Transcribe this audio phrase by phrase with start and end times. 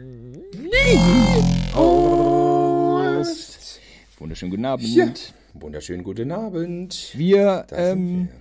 [1.74, 3.80] Ost.
[4.18, 4.94] Wunderschönen guten Abend.
[4.94, 5.08] Ja,
[5.54, 7.10] wunderschönen guten Abend.
[7.14, 8.34] Wir, ähm, wir.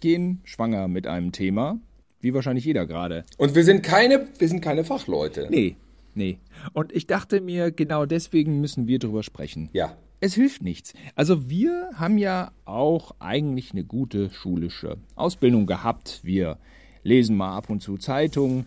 [0.00, 1.78] gehen schwanger mit einem Thema,
[2.20, 3.24] wie wahrscheinlich jeder gerade.
[3.38, 5.46] Und wir sind keine, wir sind keine Fachleute.
[5.48, 5.76] Nee,
[6.14, 6.38] nee.
[6.72, 9.68] Und ich dachte mir, genau deswegen müssen wir drüber sprechen.
[9.72, 9.96] Ja.
[10.20, 10.92] Es hilft nichts.
[11.14, 16.20] Also wir haben ja auch eigentlich eine gute schulische Ausbildung gehabt.
[16.22, 16.58] Wir
[17.02, 18.66] lesen mal ab und zu Zeitungen.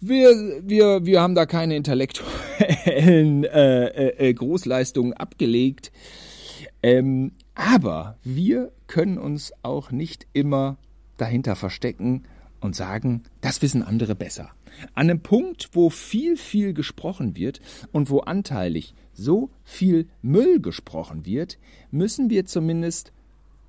[0.00, 0.30] Wir,
[0.62, 5.90] wir, wir haben da keine intellektuellen äh, äh, äh, Großleistungen abgelegt.
[6.82, 10.76] Ähm, aber wir können uns auch nicht immer
[11.16, 12.24] dahinter verstecken
[12.60, 14.50] und sagen, das wissen andere besser.
[14.94, 17.60] An einem Punkt, wo viel, viel gesprochen wird
[17.92, 21.58] und wo anteilig so viel Müll gesprochen wird,
[21.90, 23.12] müssen wir zumindest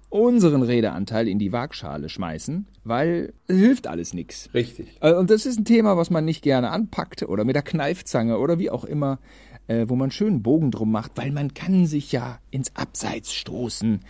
[0.09, 4.49] unseren Redeanteil in die Waagschale schmeißen, weil es hilft alles nichts.
[4.53, 4.98] Richtig.
[5.01, 8.37] Äh, Und das ist ein Thema, was man nicht gerne anpackt oder mit der Kneifzange
[8.37, 9.20] oder wie auch immer,
[9.67, 14.01] äh, wo man schönen Bogen drum macht, weil man kann sich ja ins Abseits stoßen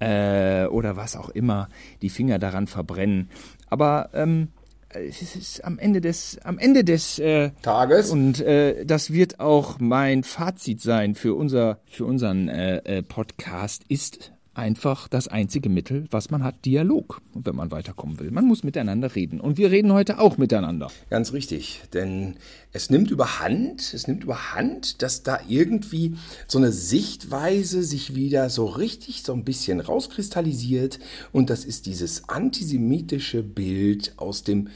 [0.00, 1.68] äh, oder was auch immer,
[2.02, 3.30] die Finger daran verbrennen.
[3.68, 4.48] Aber ähm,
[4.90, 8.10] es ist am Ende des, am Ende des äh, Tages.
[8.10, 13.82] und äh, das wird auch mein Fazit sein für unser, für unseren äh, äh, Podcast
[13.88, 18.30] ist einfach das einzige Mittel, was man hat, Dialog, wenn man weiterkommen will.
[18.32, 19.40] Man muss miteinander reden.
[19.40, 20.90] Und wir reden heute auch miteinander.
[21.08, 22.34] Ganz richtig, denn
[22.72, 26.16] es nimmt überhand, es nimmt überhand, dass da irgendwie
[26.48, 30.98] so eine Sichtweise sich wieder so richtig so ein bisschen rauskristallisiert
[31.32, 34.68] und das ist dieses antisemitische Bild aus dem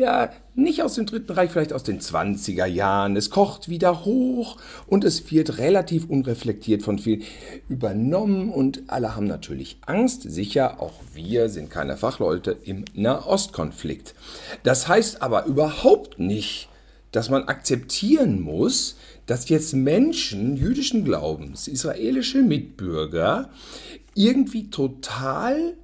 [0.00, 3.16] ja, nicht aus dem Dritten Reich, vielleicht aus den 20er Jahren.
[3.16, 7.22] Es kocht wieder hoch und es wird relativ unreflektiert von vielen
[7.68, 10.22] übernommen und alle haben natürlich Angst.
[10.22, 14.14] Sicher, auch wir sind keine Fachleute im Nahostkonflikt.
[14.62, 16.70] Das heißt aber überhaupt nicht,
[17.12, 18.96] dass man akzeptieren muss,
[19.26, 23.50] dass jetzt Menschen jüdischen Glaubens, israelische Mitbürger,
[24.14, 25.74] irgendwie total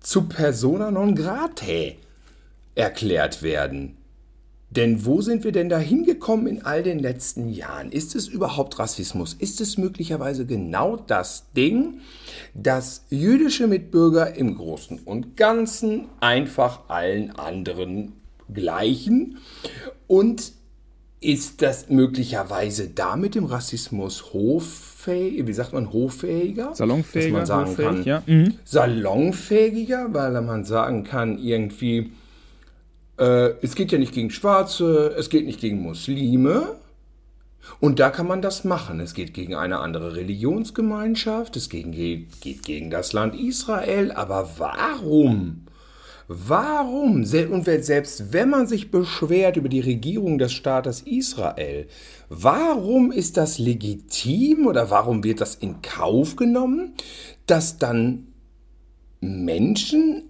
[0.00, 1.98] zu persona non gratae
[2.76, 3.96] erklärt werden.
[4.70, 7.90] Denn wo sind wir denn da hingekommen in all den letzten Jahren?
[7.92, 9.32] Ist es überhaupt Rassismus?
[9.32, 12.00] Ist es möglicherweise genau das Ding,
[12.52, 18.12] dass jüdische Mitbürger im Großen und Ganzen einfach allen anderen
[18.52, 19.38] gleichen?
[20.08, 20.52] Und
[21.20, 26.74] ist das möglicherweise da mit dem Rassismus hoffähig, wie sagt man, hoffähiger?
[26.74, 28.22] Salonfähiger, Dass man sagen hoffähig, kann, ja.
[28.26, 28.54] Mhm.
[28.64, 32.12] salonfähiger, weil man sagen kann, irgendwie,
[33.18, 36.76] äh, es geht ja nicht gegen Schwarze, es geht nicht gegen Muslime.
[37.80, 39.00] Und da kann man das machen.
[39.00, 41.90] Es geht gegen eine andere Religionsgemeinschaft, es geht,
[42.40, 44.12] geht, gegen das Land Israel.
[44.12, 45.66] Aber warum?
[46.28, 47.24] Warum?
[47.24, 51.86] Und selbst wenn man sich beschwert über die Regierung des Staates Israel,
[52.28, 56.94] warum ist das legitim oder warum wird das in Kauf genommen,
[57.46, 58.28] dass dann
[59.20, 60.24] Menschen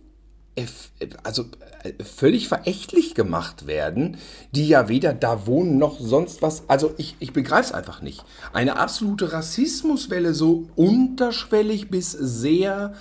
[1.22, 1.44] also
[1.82, 4.16] äh, völlig verächtlich gemacht werden,
[4.52, 6.68] die ja weder da wohnen noch sonst was.
[6.68, 8.24] Also ich, ich begreife es einfach nicht.
[8.52, 12.94] Eine absolute Rassismuswelle, so unterschwellig bis sehr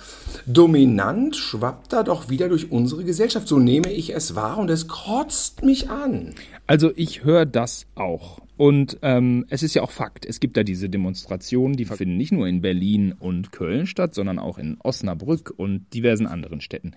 [0.44, 3.48] dominant, schwappt da doch wieder durch unsere Gesellschaft.
[3.48, 6.34] So nehme ich es wahr und es kotzt mich an.
[6.66, 8.40] Also ich höre das auch.
[8.56, 12.32] Und ähm, es ist ja auch Fakt, es gibt da diese Demonstrationen, die finden nicht
[12.32, 16.92] nur in Berlin und Köln statt, sondern auch in Osnabrück und diversen anderen Städten.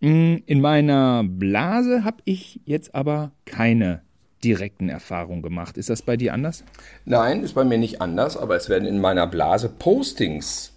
[0.00, 4.02] Mm, In meiner Blase habe ich jetzt aber keine
[4.44, 5.76] direkten Erfahrungen gemacht.
[5.76, 6.64] Ist das bei dir anders?
[7.04, 10.72] Nein, ist bei mir nicht anders, aber es werden in meiner Blase Postings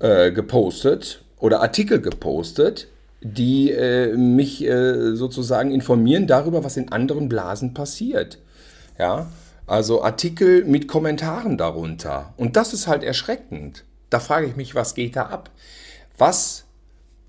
[0.00, 2.88] äh, gepostet oder Artikel gepostet,
[3.20, 8.38] die äh, mich äh, sozusagen informieren darüber, was in anderen Blasen passiert.
[8.98, 9.26] Ja,
[9.66, 12.34] also Artikel mit Kommentaren darunter.
[12.36, 13.84] Und das ist halt erschreckend.
[14.10, 15.50] Da frage ich mich, was geht da ab?
[16.18, 16.64] Was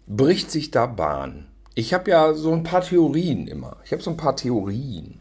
[0.06, 1.48] bricht sich da Bahn?
[1.74, 3.78] Ich habe ja so ein paar Theorien immer.
[3.86, 5.20] Ich habe so ein paar Theorien.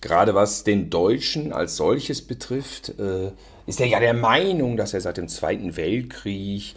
[0.00, 3.32] Gerade was den Deutschen als solches betrifft, äh,
[3.66, 6.74] ist er ja der Meinung, dass er seit dem Zweiten Weltkrieg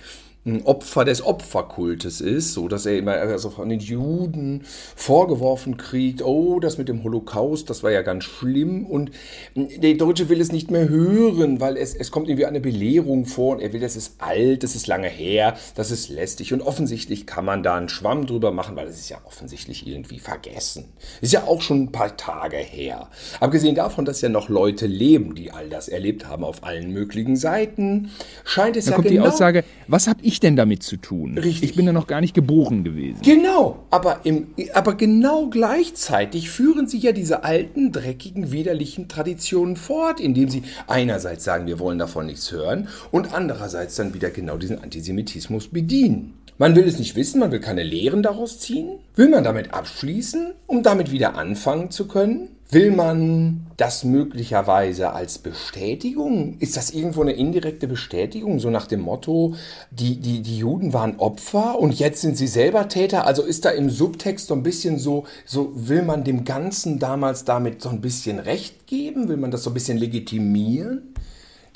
[0.47, 4.63] ein Opfer des Opferkultes ist, so dass er immer also von den Juden
[4.95, 9.11] vorgeworfen kriegt, oh, das mit dem Holocaust, das war ja ganz schlimm und
[9.55, 13.55] der Deutsche will es nicht mehr hören, weil es, es kommt irgendwie eine Belehrung vor
[13.55, 17.27] und er will, das ist alt, das ist lange her, das ist lästig und offensichtlich
[17.27, 20.85] kann man da einen Schwamm drüber machen, weil es ist ja offensichtlich irgendwie vergessen.
[21.21, 23.09] Ist ja auch schon ein paar Tage her.
[23.39, 27.35] Abgesehen davon, dass ja noch Leute leben, die all das erlebt haben auf allen möglichen
[27.35, 28.11] Seiten,
[28.45, 29.23] scheint es da ja kommt genau...
[29.23, 31.37] die Aussage, was habe ich denn damit zu tun?
[31.37, 31.71] Richtig.
[31.71, 33.21] Ich bin ja noch gar nicht geboren gewesen.
[33.23, 40.19] Genau, aber, im, aber genau gleichzeitig führen sie ja diese alten, dreckigen, widerlichen Traditionen fort,
[40.19, 44.81] indem sie einerseits sagen, wir wollen davon nichts hören und andererseits dann wieder genau diesen
[44.81, 46.33] Antisemitismus bedienen.
[46.59, 48.97] Man will es nicht wissen, man will keine Lehren daraus ziehen.
[49.15, 52.49] Will man damit abschließen, um damit wieder anfangen zu können?
[52.71, 56.57] Will man das möglicherweise als Bestätigung?
[56.59, 59.53] Ist das irgendwo eine indirekte Bestätigung, so nach dem Motto,
[59.91, 63.27] die, die, die Juden waren Opfer und jetzt sind sie selber Täter?
[63.27, 67.45] Also ist da im Subtext so ein bisschen so, so will man dem Ganzen damals
[67.45, 69.29] damit so ein bisschen Recht geben?
[69.29, 71.13] Will man das so ein bisschen legitimieren?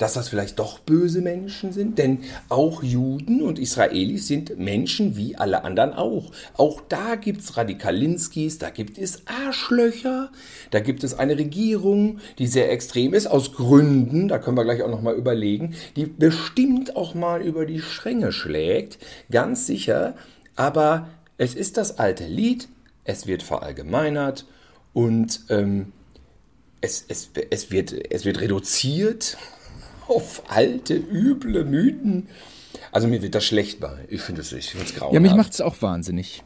[0.02, 5.36] Dass das vielleicht doch böse Menschen sind, denn auch Juden und Israelis sind Menschen wie
[5.36, 6.32] alle anderen auch.
[6.56, 10.32] Auch da gibt es Radikalinskis, da gibt es Arschlöcher,
[10.72, 14.82] da gibt es eine Regierung, die sehr extrem ist, aus Gründen, da können wir gleich
[14.82, 18.98] auch nochmal überlegen, die bestimmt auch mal über die Stränge schlägt,
[19.30, 20.16] ganz sicher,
[20.56, 22.66] aber es ist das alte Lied,
[23.04, 24.46] es wird verallgemeinert
[24.94, 25.92] und ähm,
[26.80, 29.38] es, es, es, wird, es wird reduziert
[30.08, 32.28] auf alte, üble Mythen.
[32.90, 34.04] Also mir wird das schlecht bei.
[34.08, 35.14] Ich finde es ich find's grauenhaft.
[35.14, 36.42] Ja, mich macht es auch wahnsinnig.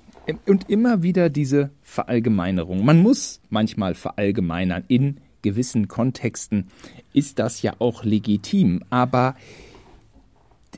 [0.46, 2.84] Und immer wieder diese Verallgemeinerung.
[2.84, 4.84] Man muss manchmal verallgemeinern.
[4.88, 6.66] In gewissen Kontexten
[7.12, 8.82] ist das ja auch legitim.
[8.90, 9.36] Aber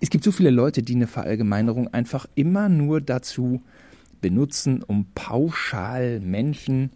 [0.01, 3.63] es gibt so viele Leute, die eine Verallgemeinerung einfach immer nur dazu
[4.21, 6.91] benutzen, um pauschal Menschen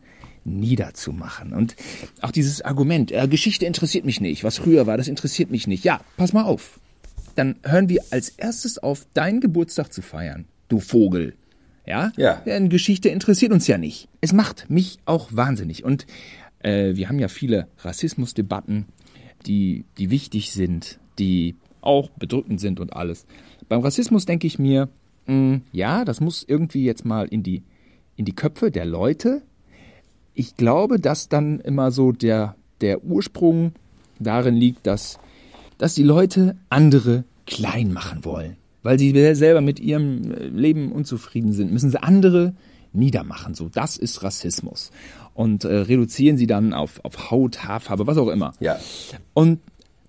[0.44, 1.52] niederzumachen.
[1.52, 1.76] Und
[2.20, 5.84] auch dieses Argument, äh, Geschichte interessiert mich nicht, was früher war, das interessiert mich nicht.
[5.84, 6.80] Ja, pass mal auf.
[7.34, 11.34] Dann hören wir als erstes auf, deinen Geburtstag zu feiern, du Vogel.
[11.86, 12.12] Ja?
[12.16, 12.42] Ja.
[12.44, 14.08] Denn Geschichte interessiert uns ja nicht.
[14.20, 15.84] Es macht mich auch wahnsinnig.
[15.84, 16.06] Und
[16.60, 18.86] äh, wir haben ja viele Rassismusdebatten,
[19.46, 23.26] die, die wichtig sind, die auch bedrückend sind und alles.
[23.68, 24.88] Beim Rassismus denke ich mir,
[25.26, 27.62] mh, ja, das muss irgendwie jetzt mal in die,
[28.16, 29.42] in die Köpfe der Leute
[30.34, 33.72] ich glaube, dass dann immer so der, der Ursprung
[34.18, 35.18] darin liegt, dass,
[35.78, 38.56] dass die Leute andere klein machen wollen.
[38.82, 40.22] Weil sie selber mit ihrem
[40.56, 42.54] Leben unzufrieden sind, müssen sie andere
[42.92, 43.54] niedermachen.
[43.54, 44.90] So, das ist Rassismus.
[45.34, 48.52] Und äh, reduzieren sie dann auf, auf Haut, Haarfarbe, was auch immer.
[48.60, 48.78] Ja.
[49.34, 49.60] Und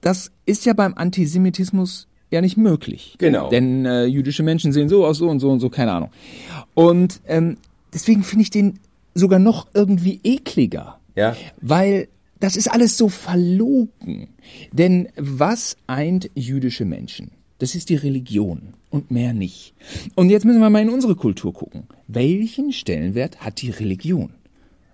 [0.02, 3.16] das ist ja beim Antisemitismus ja nicht möglich.
[3.20, 3.50] Genau.
[3.50, 6.10] Denn äh, jüdische Menschen sehen so aus, so und so und so, keine Ahnung.
[6.74, 7.58] Und ähm,
[7.94, 8.80] deswegen finde ich den
[9.14, 11.00] sogar noch irgendwie ekliger.
[11.16, 11.36] Ja.
[11.62, 12.08] Weil
[12.40, 14.28] das ist alles so verlogen.
[14.72, 17.32] Denn was eint jüdische Menschen?
[17.60, 19.74] Das ist die Religion und mehr nicht.
[20.16, 21.88] Und jetzt müssen wir mal in unsere Kultur gucken.
[22.08, 24.34] Welchen Stellenwert hat die Religion?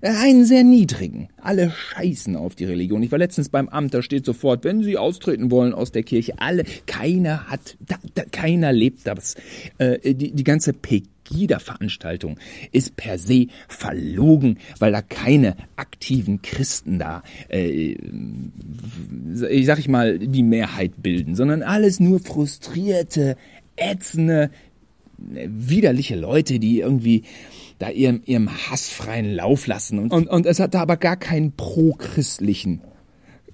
[0.01, 1.27] Einen sehr niedrigen.
[1.41, 3.03] Alle scheißen auf die Religion.
[3.03, 6.33] Ich war letztens beim Amt, da steht sofort, wenn Sie austreten wollen aus der Kirche,
[6.37, 9.35] alle, keiner hat, da, da, keiner lebt das.
[9.77, 12.39] Äh, die, die ganze Pegida-Veranstaltung
[12.71, 17.97] ist per se verlogen, weil da keine aktiven Christen da, äh,
[19.49, 23.35] ich sag ich mal, die Mehrheit bilden, sondern alles nur frustrierte,
[23.75, 24.49] ätzende,
[25.17, 27.23] widerliche Leute, die irgendwie
[27.79, 29.99] da ihrem, ihrem hassfreien Lauf lassen.
[29.99, 32.81] Und, und, und es hat da aber gar keinen pro-christlichen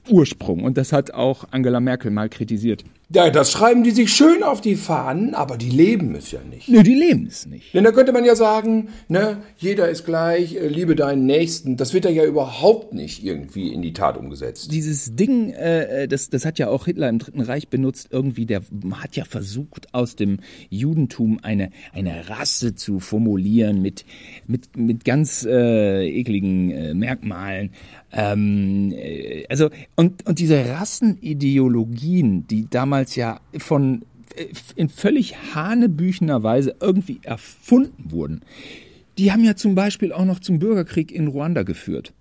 [0.09, 0.63] Ursprung.
[0.63, 2.83] Und das hat auch Angela Merkel mal kritisiert.
[3.15, 6.67] Ja, das schreiben die sich schön auf die Fahnen, aber die leben es ja nicht.
[6.67, 7.73] Nö, die leben es nicht.
[7.73, 11.77] Denn da könnte man ja sagen, ne, jeder ist gleich, äh, liebe deinen Nächsten.
[11.77, 14.69] Das wird da ja überhaupt nicht irgendwie in die Tat umgesetzt.
[14.69, 18.63] Dieses Ding, äh, das, das hat ja auch Hitler im Dritten Reich benutzt, irgendwie, der
[18.95, 24.03] hat ja versucht, aus dem Judentum eine, eine Rasse zu formulieren mit,
[24.45, 27.69] mit, mit ganz äh, ekligen äh, Merkmalen.
[28.11, 34.03] Ähm, äh, also, und, und diese Rassenideologien, die damals ja von
[34.35, 38.41] äh, in völlig hanebüchener Weise irgendwie erfunden wurden,
[39.17, 42.13] die haben ja zum Beispiel auch noch zum Bürgerkrieg in Ruanda geführt.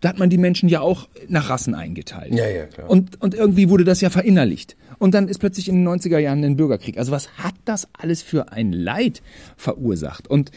[0.00, 2.32] Da hat man die Menschen ja auch nach Rassen eingeteilt.
[2.32, 2.88] Ja, ja, klar.
[2.88, 4.76] Und, und irgendwie wurde das ja verinnerlicht.
[4.98, 6.98] Und dann ist plötzlich in den 90er Jahren ein Bürgerkrieg.
[6.98, 9.22] Also was hat das alles für ein Leid
[9.56, 10.28] verursacht?
[10.28, 10.52] Und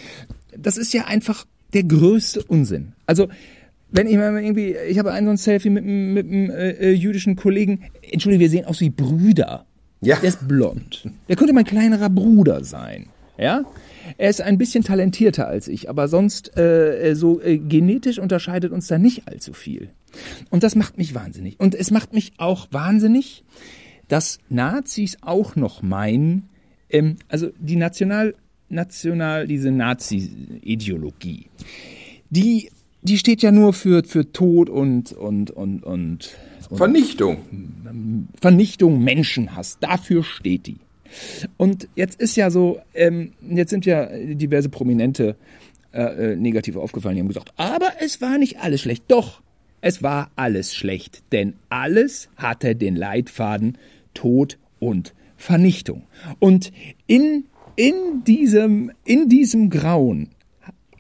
[0.56, 2.94] das ist ja einfach der größte Unsinn.
[3.06, 3.30] Also
[3.92, 6.92] wenn ich mal irgendwie, ich habe ein so ein Selfie mit, mit einem äh, äh,
[6.92, 9.66] jüdischen Kollegen, entschuldige, wir sehen aus wie Brüder.
[10.02, 10.16] Ja.
[10.18, 11.08] Der ist blond.
[11.30, 13.08] Der könnte mein kleinerer Bruder sein.
[13.38, 13.66] Ja?
[14.18, 18.88] Er ist ein bisschen talentierter als ich, aber sonst äh, so äh, genetisch unterscheidet uns
[18.88, 19.90] da nicht allzu viel.
[20.50, 21.60] Und das macht mich wahnsinnig.
[21.60, 23.44] Und es macht mich auch wahnsinnig,
[24.08, 26.50] dass Nazis auch noch meinen,
[26.90, 28.36] ähm, also die National,
[28.70, 31.48] national, diese Nazi-Ideologie,
[32.30, 32.70] die,
[33.04, 36.36] die steht ja nur für, für Tod und, und, und, und,
[36.70, 37.38] und Vernichtung.
[38.40, 39.78] Vernichtung, Menschenhass.
[39.80, 40.78] Dafür steht die.
[41.58, 45.36] Und jetzt ist ja so, ähm, jetzt sind ja diverse Prominente
[45.94, 49.04] äh, äh, negativ aufgefallen, die haben gesagt, aber es war nicht alles schlecht.
[49.10, 49.42] Doch,
[49.82, 53.78] es war alles schlecht, denn alles hatte den Leitfaden
[54.14, 56.04] Tod und Vernichtung.
[56.40, 56.72] Und
[57.08, 60.30] in, in, diesem, in diesem Grauen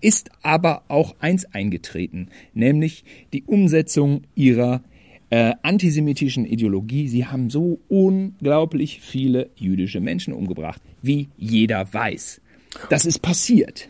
[0.01, 3.03] ist aber auch eins eingetreten, nämlich
[3.34, 4.84] die Umsetzung ihrer
[5.29, 7.08] äh, antisemitischen Ideologie.
[7.08, 12.41] Sie haben so unglaublich viele jüdische Menschen umgebracht, wie jeder weiß.
[12.89, 13.89] Das ist passiert.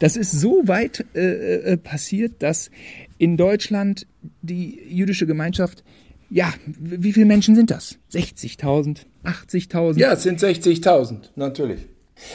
[0.00, 2.70] Das ist so weit äh, äh, passiert, dass
[3.18, 4.06] in Deutschland
[4.42, 5.84] die jüdische Gemeinschaft,
[6.30, 7.98] ja, wie viele Menschen sind das?
[8.12, 9.98] 60.000, 80.000?
[9.98, 11.80] Ja, es sind 60.000, natürlich.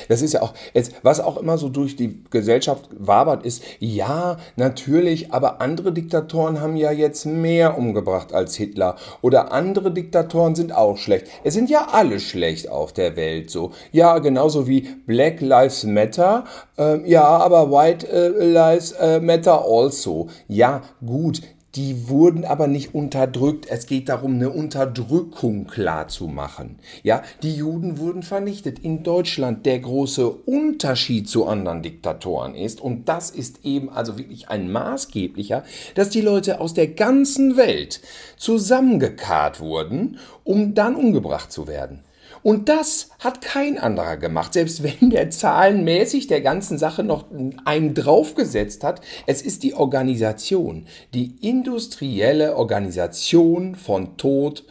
[0.08, 4.38] Das ist ja auch, jetzt, was auch immer so durch die Gesellschaft wabert, ist, ja,
[4.56, 8.96] natürlich, aber andere Diktatoren haben ja jetzt mehr umgebracht als Hitler.
[9.22, 11.28] Oder andere Diktatoren sind auch schlecht.
[11.44, 13.72] Es sind ja alle schlecht auf der Welt so.
[13.92, 16.46] Ja, genauso wie Black Lives Matter.
[16.78, 20.28] Ähm, ja, aber White äh, Lives äh, Matter also.
[20.48, 21.42] Ja, gut,
[21.76, 23.66] die wurden aber nicht unterdrückt.
[23.70, 26.80] Es geht darum, eine Unterdrückung klarzumachen.
[27.04, 28.80] Ja, die Juden wurden vernichtet.
[28.80, 34.50] In Deutschland der große Unterschied zu anderen Diktatoren ist, und das ist eben also wirklich
[34.50, 35.64] ein maßgeblicher,
[35.96, 38.02] dass die Leute aus der ganzen Welt
[38.38, 42.04] zusammengekarrt wurden, um dann umgebracht zu werden.
[42.44, 47.26] Und das hat kein anderer gemacht, selbst wenn der zahlenmäßig der ganzen Sache noch
[47.66, 49.02] einen draufgesetzt hat.
[49.28, 54.66] Es ist die Organisation, die industrielle Organisation von Tod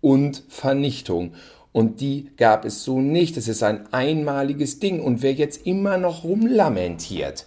[0.00, 1.32] und Vernichtung.
[1.72, 3.36] Und die gab es so nicht.
[3.36, 5.00] Es ist ein einmaliges Ding.
[5.00, 7.46] Und wer jetzt immer noch rumlamentiert,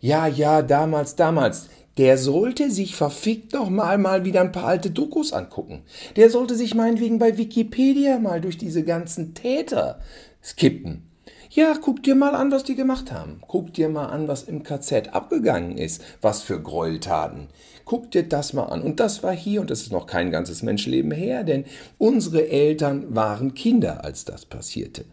[0.00, 4.90] ja, ja, damals, damals, der sollte sich verfickt noch mal, mal wieder ein paar alte
[4.90, 5.82] Dokus angucken.
[6.16, 10.00] Der sollte sich meinetwegen bei Wikipedia mal durch diese ganzen Täter
[10.42, 11.08] skippen.
[11.50, 13.40] Ja, guck dir mal an, was die gemacht haben.
[13.46, 17.46] Guck dir mal an, was im KZ abgegangen ist, was für Gräueltaten.
[17.84, 18.82] Guck dir das mal an.
[18.82, 21.64] Und das war hier, und das ist noch kein ganzes Menschenleben her, denn
[21.96, 25.04] unsere Eltern waren Kinder, als das passierte.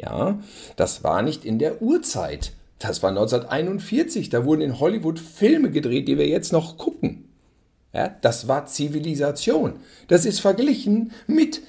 [0.00, 0.38] Ja,
[0.76, 2.52] das war nicht in der Urzeit.
[2.80, 7.28] Das war 1941, da wurden in Hollywood Filme gedreht, die wir jetzt noch gucken.
[7.92, 9.74] Ja, das war Zivilisation.
[10.08, 11.60] Das ist verglichen mit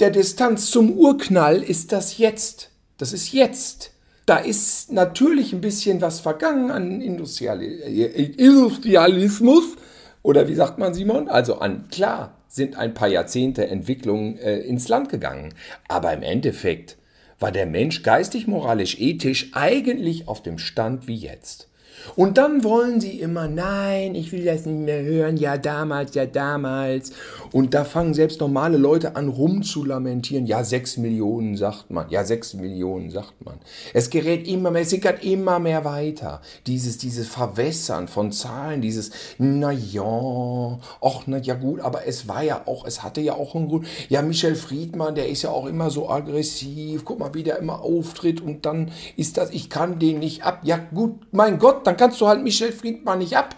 [0.00, 2.68] der Distanz zum Urknall ist das jetzt.
[2.98, 3.92] Das ist jetzt.
[4.26, 9.76] Da ist natürlich ein bisschen was vergangen an Industrialismus.
[10.22, 11.28] Oder wie sagt man, Simon?
[11.28, 15.54] Also an, klar, sind ein paar Jahrzehnte Entwicklung äh, ins Land gegangen.
[15.88, 16.98] Aber im Endeffekt
[17.38, 21.68] war der Mensch geistig, moralisch, ethisch eigentlich auf dem Stand wie jetzt.
[22.14, 26.26] Und dann wollen sie immer, nein, ich will das nicht mehr hören, ja damals, ja
[26.26, 27.12] damals.
[27.52, 30.46] Und da fangen selbst normale Leute an rumzulamentieren.
[30.46, 33.56] Ja, sechs Millionen sagt man, ja, sechs Millionen sagt man.
[33.94, 36.40] Es gerät immer mehr, es sickert immer mehr weiter.
[36.66, 42.42] Dieses, dieses Verwässern von Zahlen, dieses, na ja, ach, na ja gut, aber es war
[42.42, 43.86] ja auch, es hatte ja auch einen Grund.
[44.08, 47.04] Ja, Michel Friedmann, der ist ja auch immer so aggressiv.
[47.04, 50.60] Guck mal, wie der immer auftritt und dann ist das, ich kann den nicht ab.
[50.62, 53.56] Ja gut, mein Gott, dann dann kannst du halt Michel Friedmann nicht ab.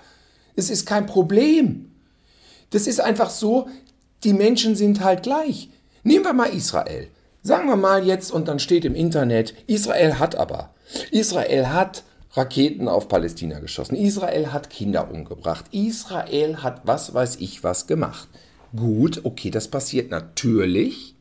[0.55, 1.91] Es ist kein Problem.
[2.71, 3.69] Das ist einfach so,
[4.23, 5.71] die Menschen sind halt gleich.
[6.05, 7.09] Nehmen wir mal Israel.
[7.43, 10.73] Sagen wir mal jetzt, und dann steht im Internet, Israel hat aber.
[11.11, 13.97] Israel hat Raketen auf Palästina geschossen.
[13.97, 15.65] Israel hat Kinder umgebracht.
[15.73, 18.29] Israel hat was weiß ich was gemacht.
[18.77, 21.17] Gut, okay, das passiert natürlich.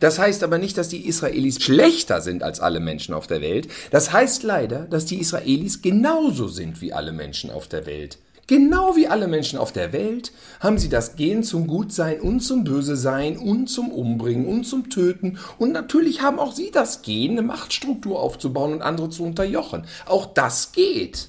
[0.00, 3.68] Das heißt aber nicht, dass die Israelis schlechter sind als alle Menschen auf der Welt.
[3.90, 8.18] Das heißt leider, dass die Israelis genauso sind wie alle Menschen auf der Welt.
[8.48, 12.62] Genau wie alle Menschen auf der Welt haben sie das Gen zum Gutsein und zum
[12.62, 15.38] Bösesein und zum Umbringen und zum Töten.
[15.58, 19.86] Und natürlich haben auch sie das Gen, eine Machtstruktur aufzubauen und andere zu unterjochen.
[20.06, 21.28] Auch das geht.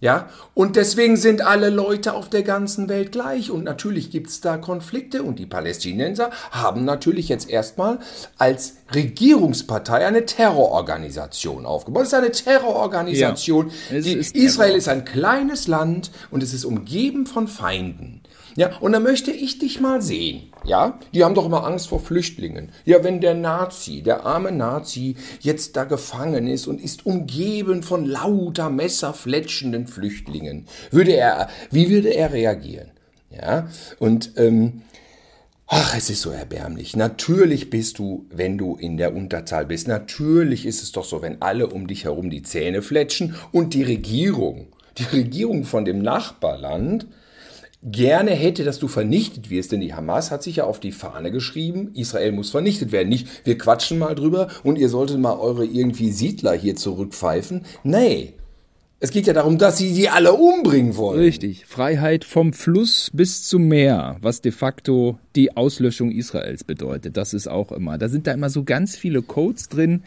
[0.00, 3.50] Ja, und deswegen sind alle Leute auf der ganzen Welt gleich.
[3.50, 5.22] Und natürlich gibt es da Konflikte.
[5.22, 7.98] Und die Palästinenser haben natürlich jetzt erstmal
[8.38, 12.04] als Regierungspartei eine Terrororganisation aufgebaut.
[12.04, 13.70] Es ist eine Terrororganisation.
[13.90, 18.19] Ja, ist Israel ist ein kleines Land und es ist umgeben von Feinden.
[18.56, 20.52] Ja, und dann möchte ich dich mal sehen.
[20.64, 22.70] Ja, die haben doch immer Angst vor Flüchtlingen.
[22.84, 28.04] Ja, wenn der Nazi, der arme Nazi, jetzt da gefangen ist und ist umgeben von
[28.04, 32.90] lauter messerfletschenden Flüchtlingen, würde er, wie würde er reagieren?
[33.30, 34.82] Ja, und ähm,
[35.72, 36.96] Ach, es ist so erbärmlich.
[36.96, 39.86] Natürlich bist du, wenn du in der Unterzahl bist.
[39.86, 43.84] Natürlich ist es doch so, wenn alle um dich herum die Zähne fletschen und die
[43.84, 44.66] Regierung,
[44.98, 47.06] die Regierung von dem Nachbarland,
[47.82, 51.30] gerne hätte, dass du vernichtet wirst, denn die Hamas hat sich ja auf die Fahne
[51.30, 53.08] geschrieben, Israel muss vernichtet werden.
[53.08, 57.62] Nicht, wir quatschen mal drüber und ihr solltet mal eure irgendwie Siedler hier zurückpfeifen.
[57.82, 58.34] Nee.
[59.02, 61.20] Es geht ja darum, dass sie sie alle umbringen wollen.
[61.20, 61.64] Richtig.
[61.64, 67.16] Freiheit vom Fluss bis zum Meer, was de facto die Auslöschung Israels bedeutet.
[67.16, 67.96] Das ist auch immer.
[67.96, 70.02] Da sind da immer so ganz viele Codes drin.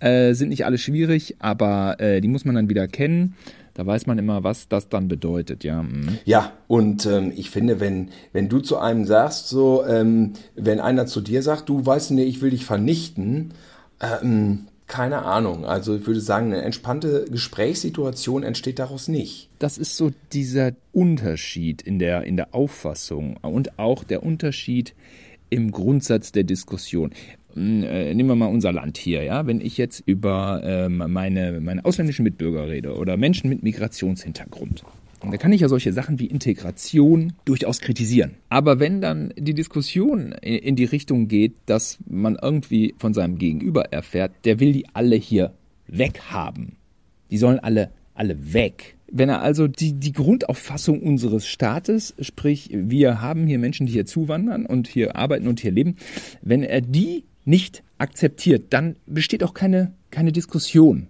[0.00, 3.34] Äh, sind nicht alle schwierig, aber äh, die muss man dann wieder kennen.
[3.76, 5.82] Da weiß man immer, was das dann bedeutet, ja.
[5.82, 6.16] Mhm.
[6.24, 11.04] Ja, und ähm, ich finde, wenn, wenn du zu einem sagst, so, ähm, wenn einer
[11.04, 13.52] zu dir sagt, du weißt nicht, ich will dich vernichten,
[14.00, 15.66] ähm, keine Ahnung.
[15.66, 19.50] Also ich würde sagen, eine entspannte Gesprächssituation entsteht daraus nicht.
[19.58, 24.94] Das ist so dieser Unterschied in der, in der Auffassung und auch der Unterschied
[25.50, 27.10] im Grundsatz der Diskussion.
[27.56, 29.46] Äh, nehmen wir mal unser Land hier, ja.
[29.46, 34.84] Wenn ich jetzt über ähm, meine, meine ausländischen Mitbürger rede oder Menschen mit Migrationshintergrund,
[35.30, 38.32] da kann ich ja solche Sachen wie Integration durchaus kritisieren.
[38.50, 43.92] Aber wenn dann die Diskussion in die Richtung geht, dass man irgendwie von seinem Gegenüber
[43.92, 45.54] erfährt, der will die alle hier
[45.88, 46.76] weghaben.
[47.30, 48.96] Die sollen alle, alle weg.
[49.10, 54.06] Wenn er also die, die Grundauffassung unseres Staates, sprich, wir haben hier Menschen, die hier
[54.06, 55.96] zuwandern und hier arbeiten und hier leben,
[56.42, 61.08] wenn er die nicht akzeptiert, dann besteht auch keine, keine Diskussion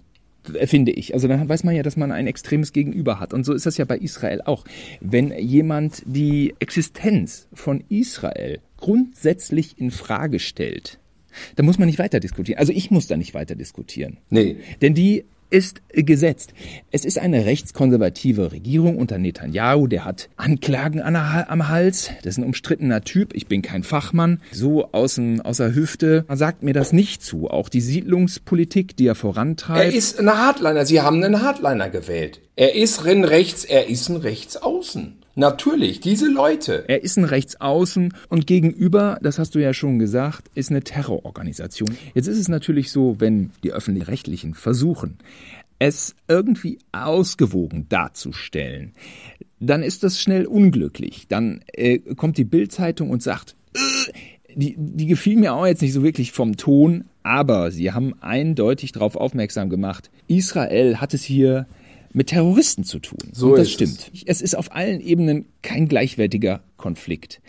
[0.67, 1.15] finde ich.
[1.15, 3.35] Also dann weiß man ja, dass man ein extremes Gegenüber hat.
[3.35, 4.65] Und so ist das ja bei Israel auch.
[5.01, 10.99] Wenn jemand die Existenz von Israel grundsätzlich in Frage stellt,
[11.57, 12.59] dann muss man nicht weiter diskutieren.
[12.59, 14.19] Also ich muss da nicht weiter diskutieren.
[14.31, 14.57] Nee.
[14.81, 15.25] Denn die
[15.57, 16.53] ist gesetzt.
[16.91, 22.11] Es ist eine rechtskonservative Regierung unter Netanyahu, der hat Anklagen am Hals.
[22.23, 23.35] Das ist ein umstrittener Typ.
[23.35, 24.43] Ich bin kein Fachmann.
[24.53, 27.49] So aus der Hüfte Man sagt mir das nicht zu.
[27.49, 29.81] Auch die Siedlungspolitik, die er vorantreibt.
[29.81, 30.85] Er ist ein Hardliner.
[30.85, 32.43] Sie haben einen Hardliner gewählt.
[32.55, 35.17] Er ist ein Rechts, er ist ein Rechtsaußen.
[35.39, 36.85] Natürlich, diese Leute.
[36.89, 41.95] Er ist ein Rechtsaußen und gegenüber, das hast du ja schon gesagt, ist eine Terrororganisation.
[42.15, 45.19] Jetzt ist es natürlich so, wenn die öffentlich-rechtlichen versuchen,
[45.79, 48.93] es irgendwie ausgewogen darzustellen,
[49.61, 51.27] dann ist das schnell unglücklich.
[51.29, 54.13] Dann äh, kommt die Bildzeitung und sagt, äh,
[54.55, 58.93] die, die gefiel mir auch jetzt nicht so wirklich vom Ton, aber sie haben eindeutig
[58.93, 61.67] darauf aufmerksam gemacht, Israel hat es hier
[62.13, 63.19] mit Terroristen zu tun.
[63.33, 64.11] So Und das stimmt.
[64.15, 64.23] Es.
[64.25, 67.41] es ist auf allen Ebenen kein gleichwertiger Konflikt.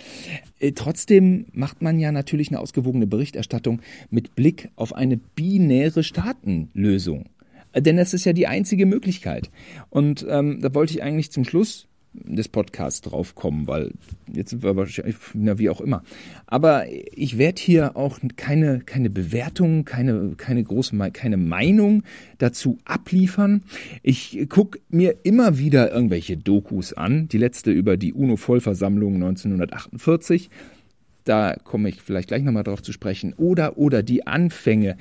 [0.60, 7.30] Äh, trotzdem macht man ja natürlich eine ausgewogene Berichterstattung mit Blick auf eine binäre Staatenlösung.
[7.74, 9.50] Äh, denn das ist ja die einzige Möglichkeit.
[9.89, 13.91] Und ähm, da wollte ich eigentlich zum Schluss des Podcasts draufkommen, weil
[14.34, 16.04] jetzt sind wir wahrscheinlich, na, wie auch immer.
[16.46, 22.04] Aber ich werde hier auch keine, keine Bewertung, keine, keine große, keine Meinung
[22.38, 23.63] dazu abliefern.
[24.04, 27.28] Ich gucke mir immer wieder irgendwelche Dokus an.
[27.28, 30.50] Die letzte über die UNO-Vollversammlung 1948.
[31.24, 33.34] Da komme ich vielleicht gleich nochmal drauf zu sprechen.
[33.34, 34.98] Oder, oder die Anfänge.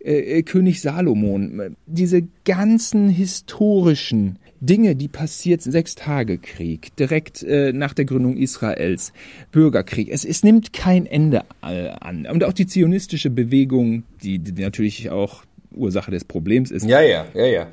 [0.00, 1.76] Äh, äh König Salomon.
[1.86, 9.12] Diese ganzen historischen Dinge, die passiert, Sechstagekrieg, direkt äh, nach der Gründung Israels,
[9.52, 10.08] Bürgerkrieg.
[10.10, 12.26] Es, es nimmt kein Ende äh, an.
[12.26, 16.86] Und auch die zionistische Bewegung, die, die natürlich auch Ursache des Problems ist.
[16.86, 17.66] Ja, ja, ja, ja.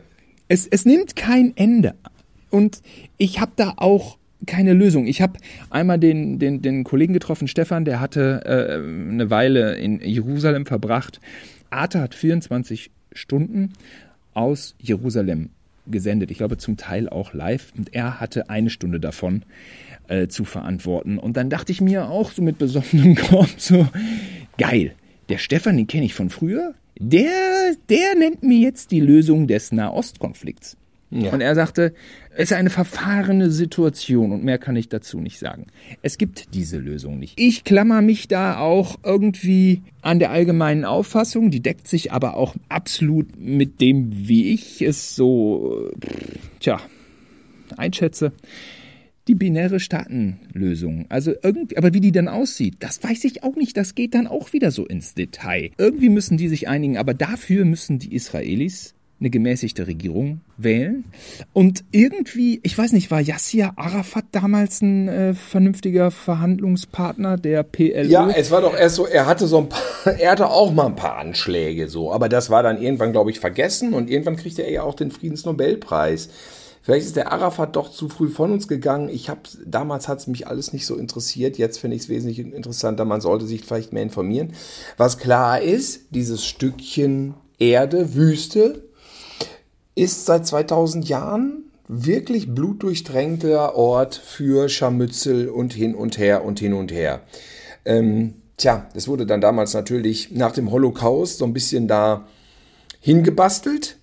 [0.48, 1.95] Es, es nimmt kein Ende.
[2.52, 2.82] Und
[3.17, 5.08] ich habe da auch keine Lösung.
[5.08, 10.00] Ich habe einmal den, den, den Kollegen getroffen, Stefan, der hatte äh, eine Weile in
[10.02, 11.19] Jerusalem verbracht.
[11.69, 13.74] Arte hat 24 Stunden
[14.34, 15.50] aus Jerusalem
[15.88, 16.32] gesendet.
[16.32, 17.74] Ich glaube zum Teil auch live.
[17.78, 19.43] Und er hatte eine Stunde davon
[20.08, 21.17] äh, zu verantworten.
[21.17, 23.88] Und dann dachte ich mir auch so mit besonderem Korb so,
[24.58, 24.93] geil,
[25.30, 26.74] der Stefan, den kenne ich von früher.
[26.98, 30.78] Der, der nennt mir jetzt die Lösung des Nahostkonflikts.
[31.11, 31.31] Ja.
[31.31, 31.93] Und er sagte,
[32.31, 35.67] es ist eine verfahrene Situation und mehr kann ich dazu nicht sagen.
[36.01, 37.39] Es gibt diese Lösung nicht.
[37.39, 42.55] Ich klammer mich da auch irgendwie an der allgemeinen Auffassung, die deckt sich aber auch
[42.69, 45.91] absolut mit dem, wie ich es so,
[46.59, 46.79] tja,
[47.77, 48.31] einschätze.
[49.27, 51.05] Die binäre Staatenlösung.
[51.09, 53.75] Also irgendwie, aber wie die dann aussieht, das weiß ich auch nicht.
[53.75, 55.71] Das geht dann auch wieder so ins Detail.
[55.79, 61.06] Irgendwie müssen die sich einigen, aber dafür müssen die Israelis eine gemäßigte Regierung wählen.
[61.54, 68.04] Und irgendwie, ich weiß nicht, war Yassir Arafat damals ein äh, vernünftiger Verhandlungspartner der PLO?
[68.04, 69.82] Ja, es war doch erst so, er hatte so ein paar,
[70.19, 73.39] er hatte auch mal ein paar Anschläge so, aber das war dann irgendwann, glaube ich,
[73.39, 76.30] vergessen und irgendwann kriegte er ja auch den Friedensnobelpreis.
[76.82, 79.10] Vielleicht ist der Arafat doch zu früh von uns gegangen.
[79.10, 81.58] Ich habe damals hat es mich alles nicht so interessiert.
[81.58, 83.06] Jetzt finde ich es wesentlich interessanter.
[83.06, 84.54] Man sollte sich vielleicht mehr informieren.
[84.95, 88.84] Was klar ist, dieses Stückchen Erde, Wüste,
[89.95, 96.73] ist seit 2000 Jahren wirklich blutdurchtränkter Ort für Scharmützel und hin und her und hin
[96.73, 97.21] und her.
[97.86, 102.27] Ähm, tja, das wurde dann damals natürlich nach dem Holocaust so ein bisschen da
[102.99, 103.97] hingebastelt.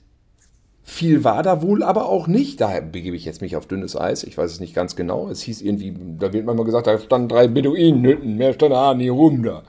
[0.85, 2.61] Viel war da wohl aber auch nicht.
[2.61, 4.25] Daher begebe ich jetzt mich auf dünnes Eis.
[4.25, 5.29] Ich weiß es nicht ganz genau.
[5.29, 9.09] Es hieß irgendwie, da wird manchmal gesagt, da standen drei Beduinenhütten, mehr stand da nie
[9.09, 9.63] rum da.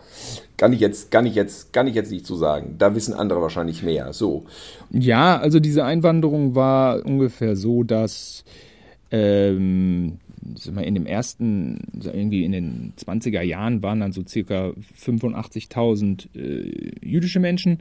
[0.58, 2.76] Kann ich jetzt, kann ich jetzt, kann ich jetzt nicht zu sagen.
[2.78, 4.14] Da wissen andere wahrscheinlich mehr.
[4.14, 4.46] So.
[4.92, 8.44] Ja, also diese Einwanderung war ungefähr so, dass
[9.12, 10.20] ähm,
[10.66, 17.40] in dem ersten, irgendwie in den 20er Jahren waren dann so circa 85.000 äh, jüdische
[17.40, 17.80] Menschen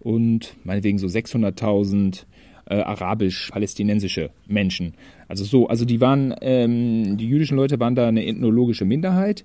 [0.00, 2.24] und meinetwegen so 600.000
[2.70, 4.94] äh, arabisch-palästinensische Menschen.
[5.26, 9.44] Also so, also die waren, ähm, die jüdischen Leute waren da eine ethnologische Minderheit.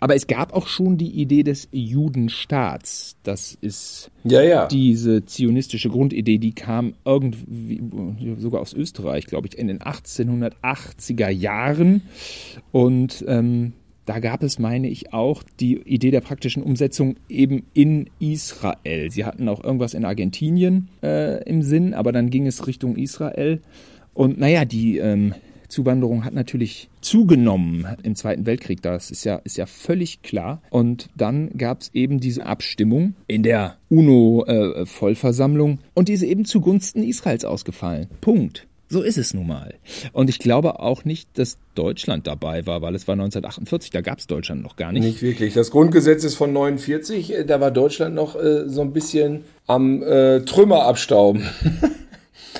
[0.00, 3.16] Aber es gab auch schon die Idee des Judenstaats.
[3.24, 4.66] Das ist ja, ja.
[4.66, 7.82] diese zionistische Grundidee, die kam irgendwie
[8.38, 12.02] sogar aus Österreich, glaube ich, in den 1880er Jahren.
[12.70, 13.72] Und ähm,
[14.08, 19.10] da gab es, meine ich, auch die Idee der praktischen Umsetzung eben in Israel.
[19.10, 23.60] Sie hatten auch irgendwas in Argentinien äh, im Sinn, aber dann ging es Richtung Israel.
[24.14, 25.34] Und naja, die ähm,
[25.68, 28.82] Zuwanderung hat natürlich zugenommen im Zweiten Weltkrieg.
[28.82, 30.62] Das ist ja, ist ja völlig klar.
[30.70, 37.02] Und dann gab es eben diese Abstimmung in der UNO-Vollversammlung äh, und diese eben zugunsten
[37.02, 38.08] Israels ausgefallen.
[38.20, 38.66] Punkt.
[38.90, 39.74] So ist es nun mal.
[40.12, 44.18] Und ich glaube auch nicht, dass Deutschland dabei war, weil es war 1948, da gab
[44.18, 45.04] es Deutschland noch gar nicht.
[45.04, 45.52] Nicht wirklich.
[45.52, 50.02] Das Grundgesetz ist von 49, äh, da war Deutschland noch äh, so ein bisschen am
[50.02, 51.42] äh, Trümmer abstauben.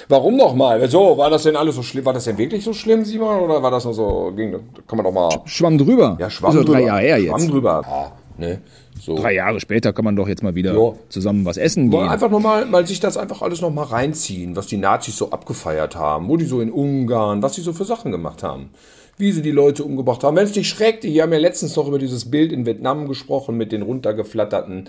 [0.08, 0.88] Warum nochmal?
[0.88, 2.04] So, war das denn alles so schlimm?
[2.04, 3.40] War das denn wirklich so schlimm, Simon?
[3.40, 4.52] Oder war das nur so, ging,
[4.86, 5.28] kann man doch mal.
[5.44, 6.16] Schwamm drüber.
[6.20, 6.72] Ja, Schwamm so drüber.
[6.78, 7.30] drei Jahre her jetzt.
[7.30, 7.82] Schwamm drüber.
[7.88, 8.58] Ja, ne?
[9.00, 9.14] So.
[9.16, 10.92] Drei Jahre später kann man doch jetzt mal wieder Ja.
[11.08, 12.08] zusammen was essen gehen.
[12.08, 16.28] Einfach nochmal, mal sich das einfach alles nochmal reinziehen, was die Nazis so abgefeiert haben,
[16.28, 18.70] wo die so in Ungarn, was sie so für Sachen gemacht haben.
[19.16, 20.36] Wie sie die Leute umgebracht haben.
[20.36, 23.56] Wenn es dich schreckt, die haben ja letztens noch über dieses Bild in Vietnam gesprochen
[23.56, 24.88] mit den runtergeflatterten,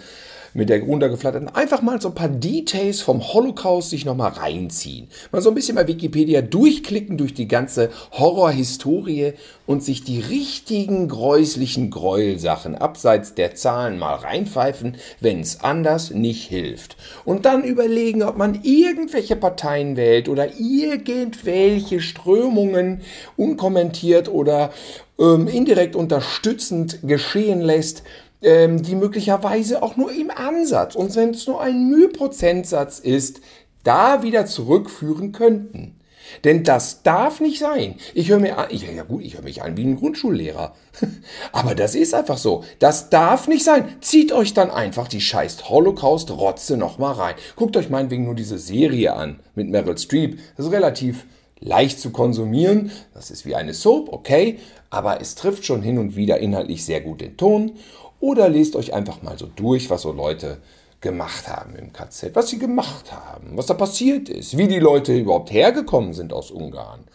[0.53, 1.49] mit der runtergeflatterten.
[1.49, 5.07] Einfach mal so ein paar Details vom Holocaust sich nochmal reinziehen.
[5.31, 9.33] Mal so ein bisschen bei Wikipedia durchklicken durch die ganze Horrorhistorie
[9.65, 16.47] und sich die richtigen gräuslichen Gräuelsachen abseits der Zahlen mal reinpfeifen, wenn es anders nicht
[16.47, 16.97] hilft.
[17.25, 23.01] Und dann überlegen, ob man irgendwelche Parteien wählt oder irgendwelche Strömungen
[23.37, 24.71] unkommentiert oder
[25.19, 28.03] ähm, indirekt unterstützend geschehen lässt,
[28.41, 33.41] ähm, die möglicherweise auch nur im Ansatz, und wenn es nur ein Müheprozentsatz ist,
[33.83, 35.99] da wieder zurückführen könnten.
[36.43, 37.95] Denn das darf nicht sein.
[38.13, 40.75] Ich höre mir an, ich, ja gut, ich höre mich an wie ein Grundschullehrer.
[41.51, 42.63] Aber das ist einfach so.
[42.79, 43.95] Das darf nicht sein.
[44.01, 47.35] Zieht euch dann einfach die scheiß Holocaust-Rotze nochmal rein.
[47.55, 50.39] Guckt euch meinetwegen nur diese Serie an mit Meryl Streep.
[50.55, 51.25] Das ist relativ
[51.59, 52.91] leicht zu konsumieren.
[53.13, 54.59] Das ist wie eine Soap, okay.
[54.89, 57.73] Aber es trifft schon hin und wieder inhaltlich sehr gut den Ton.
[58.19, 60.57] Oder lest euch einfach mal so durch, was so Leute
[61.01, 65.17] gemacht haben im KZ, was sie gemacht haben, was da passiert ist, wie die Leute
[65.17, 67.05] überhaupt hergekommen sind aus Ungarn.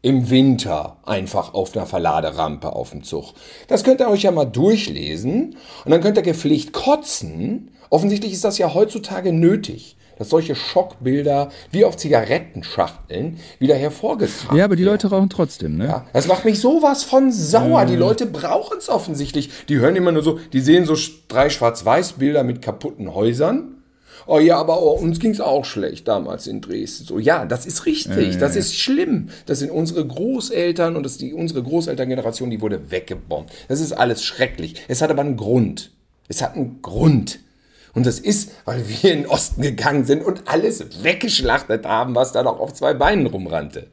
[0.00, 3.34] Im Winter einfach auf einer Verladerampe auf dem Zug.
[3.66, 7.72] Das könnt ihr euch ja mal durchlesen und dann könnt ihr gepflegt kotzen.
[7.90, 14.64] Offensichtlich ist das ja heutzutage nötig, dass solche Schockbilder wie auf Zigarettenschachteln wieder hervorgetragen ja,
[14.64, 14.94] aber die werden.
[14.94, 15.86] Leute rauchen trotzdem, ne?
[15.86, 17.84] Ja, das macht mich sowas von sauer.
[17.86, 19.50] Die Leute brauchen es offensichtlich.
[19.68, 20.96] Die hören immer nur so, die sehen so
[21.28, 23.74] drei Schwarz-Weiß-Bilder mit kaputten Häusern.
[24.26, 27.06] Oh ja, aber oh, uns ging es auch schlecht damals in Dresden.
[27.06, 29.30] So, ja, das ist richtig, das ist schlimm.
[29.46, 33.50] Das sind unsere Großeltern und das die, unsere Großelterngeneration, die wurde weggebombt.
[33.68, 34.82] Das ist alles schrecklich.
[34.86, 35.92] Es hat aber einen Grund.
[36.28, 37.38] Es hat einen Grund.
[37.98, 42.30] Und das ist, weil wir in den Osten gegangen sind und alles weggeschlachtet haben, was
[42.30, 43.88] da noch auf zwei Beinen rumrannte.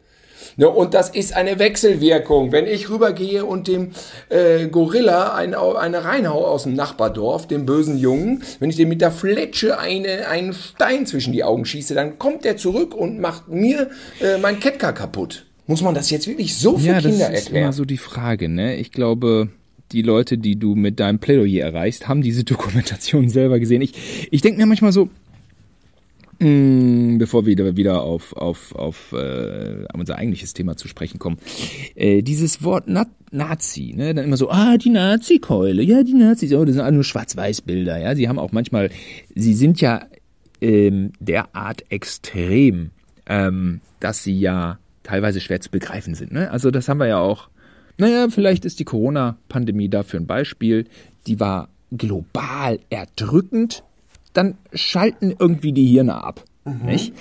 [0.58, 2.52] Ne, und das ist eine Wechselwirkung.
[2.52, 3.94] Wenn ich rübergehe und dem
[4.30, 9.02] äh, Gorilla eine, eine reinhau aus dem Nachbardorf, dem bösen Jungen, wenn ich dem mit
[9.02, 13.48] der Fletsche eine, einen Stein zwischen die Augen schieße, dann kommt der zurück und macht
[13.48, 13.89] mir
[14.22, 15.48] äh, mein Ketka kaputt.
[15.65, 17.63] Muss man das jetzt wirklich so für Ja, das Kinder ist erklären?
[17.63, 18.76] immer so die Frage, ne?
[18.76, 19.50] Ich glaube,
[19.91, 23.82] die Leute, die du mit deinem Plädoyer erreichst, haben diese Dokumentation selber gesehen.
[23.82, 25.10] Ich, ich denke mir manchmal so,
[26.39, 31.38] Mm, bevor wir wieder auf, auf, auf äh, unser eigentliches Thema zu sprechen kommen.
[31.95, 36.54] Äh, dieses Wort Na Nazi, ne, dann immer so, ah, die Nazi-Keule, ja, die Nazis,
[36.54, 38.15] oh, das sind alle nur Schwarz-Weiß-Bilder, ja.
[38.15, 38.89] Sie haben auch manchmal,
[39.34, 40.06] sie sind ja
[40.62, 42.91] ähm, derart extrem,
[43.28, 46.34] ähm, dass sie ja teilweise schwer zu begreifen sind.
[46.34, 46.52] Ne?
[46.52, 47.50] Also das haben wir ja auch.
[47.97, 50.86] Naja, vielleicht ist die Corona-Pandemie dafür ein Beispiel.
[51.27, 53.84] Die war global erdrückend.
[54.34, 56.43] Dann schalten irgendwie die Hirne ab.
[56.65, 56.86] Mhm.
[56.86, 57.13] Nicht?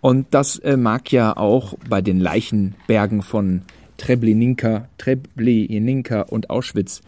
[0.00, 3.62] Und das äh, mag ja auch bei den Leichenbergen von
[3.96, 7.02] Treblinka, Treblinka und Auschwitz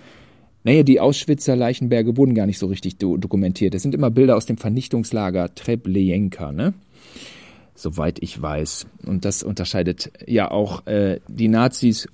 [0.64, 3.74] naja, die Auschwitzer Leichenberge wurden gar nicht so richtig do dokumentiert.
[3.74, 6.74] Es sind immer Bilder aus dem Vernichtungslager Treblinka, ne?
[7.74, 8.86] Soweit ich weiß.
[9.06, 12.08] Und das unterscheidet ja auch äh, die Nazis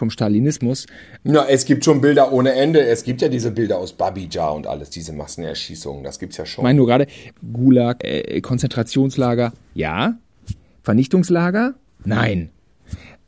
[0.00, 0.86] vom Stalinismus.
[1.22, 2.80] Na, es gibt schon Bilder ohne Ende.
[2.80, 6.02] Es gibt ja diese Bilder aus Babija und alles, diese Massenerschießungen.
[6.02, 6.62] Das gibt's ja schon.
[6.62, 7.06] Ich meine nur gerade
[7.52, 10.14] Gulag, äh, Konzentrationslager, ja.
[10.82, 12.48] Vernichtungslager, nein.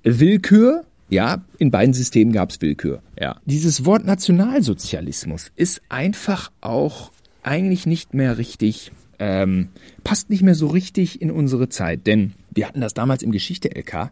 [0.02, 3.02] Willkür, ja, in beiden Systemen gab es Willkür.
[3.20, 3.36] Ja.
[3.44, 9.68] Dieses Wort Nationalsozialismus ist einfach auch eigentlich nicht mehr richtig, ähm,
[10.04, 12.06] passt nicht mehr so richtig in unsere Zeit.
[12.06, 14.10] Denn wir hatten das damals im Geschichte-LK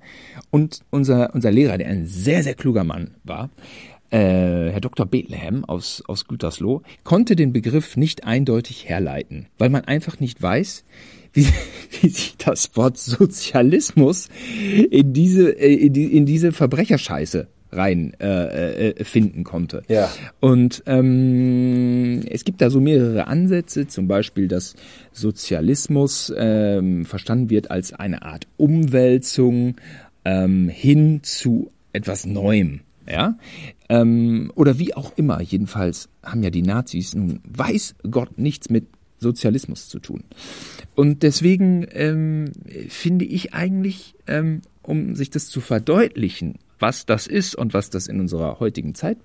[0.51, 3.51] und unser, unser Lehrer, der ein sehr, sehr kluger Mann war,
[4.11, 5.07] äh, Herr Dr.
[5.07, 10.85] Bethlehem aus, aus Gütersloh, konnte den Begriff nicht eindeutig herleiten, weil man einfach nicht weiß,
[11.33, 11.47] wie,
[12.01, 14.29] wie sich das Wort Sozialismus
[14.91, 19.83] in diese, äh, in, in diese Verbrecherscheiße rein äh, äh, finden konnte.
[19.89, 20.11] Ja.
[20.41, 24.75] Und ähm, es gibt da so mehrere Ansätze, zum Beispiel, dass
[25.13, 29.77] Sozialismus ähm, verstanden wird als eine Art Umwälzung
[30.25, 32.81] ähm, hin zu etwas Neuem.
[33.09, 33.39] Ja,
[33.89, 35.41] ähm, oder wie auch immer.
[35.41, 38.87] Jedenfalls haben ja die Nazis nun weiß Gott nichts mit
[39.19, 40.25] Sozialismus zu tun.
[40.95, 42.53] Und deswegen ähm,
[42.89, 48.09] finde ich eigentlich, ähm, um sich das zu verdeutlichen, was das ist und was das
[48.09, 49.19] in unserer heutigen Zeit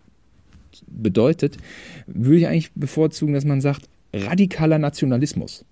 [0.88, 1.58] bedeutet,
[2.06, 5.66] würde ich eigentlich bevorzugen, dass man sagt, radikaler Nationalismus.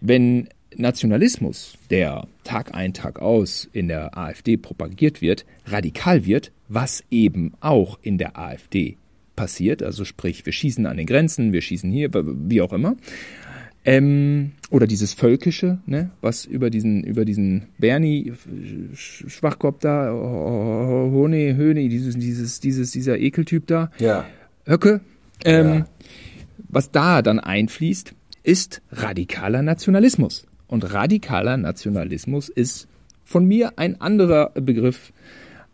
[0.00, 7.04] Wenn Nationalismus, der Tag ein, Tag aus in der AfD propagiert wird, radikal wird, was
[7.10, 8.96] eben auch in der AfD
[9.36, 12.96] passiert, also sprich, wir schießen an den Grenzen, wir schießen hier, wie auch immer,
[13.84, 18.32] ähm, oder dieses Völkische, ne, was über diesen, über diesen Bernie
[18.94, 24.26] Schwachkopf da, Hone, Höne, dieses, dieses, dieses, dieser Ekeltyp da, ja.
[24.66, 25.00] Höcke,
[25.44, 25.86] ähm, ja.
[26.68, 30.46] was da dann einfließt, ist radikaler Nationalismus.
[30.66, 32.86] Und radikaler Nationalismus ist
[33.24, 35.12] von mir ein anderer Begriff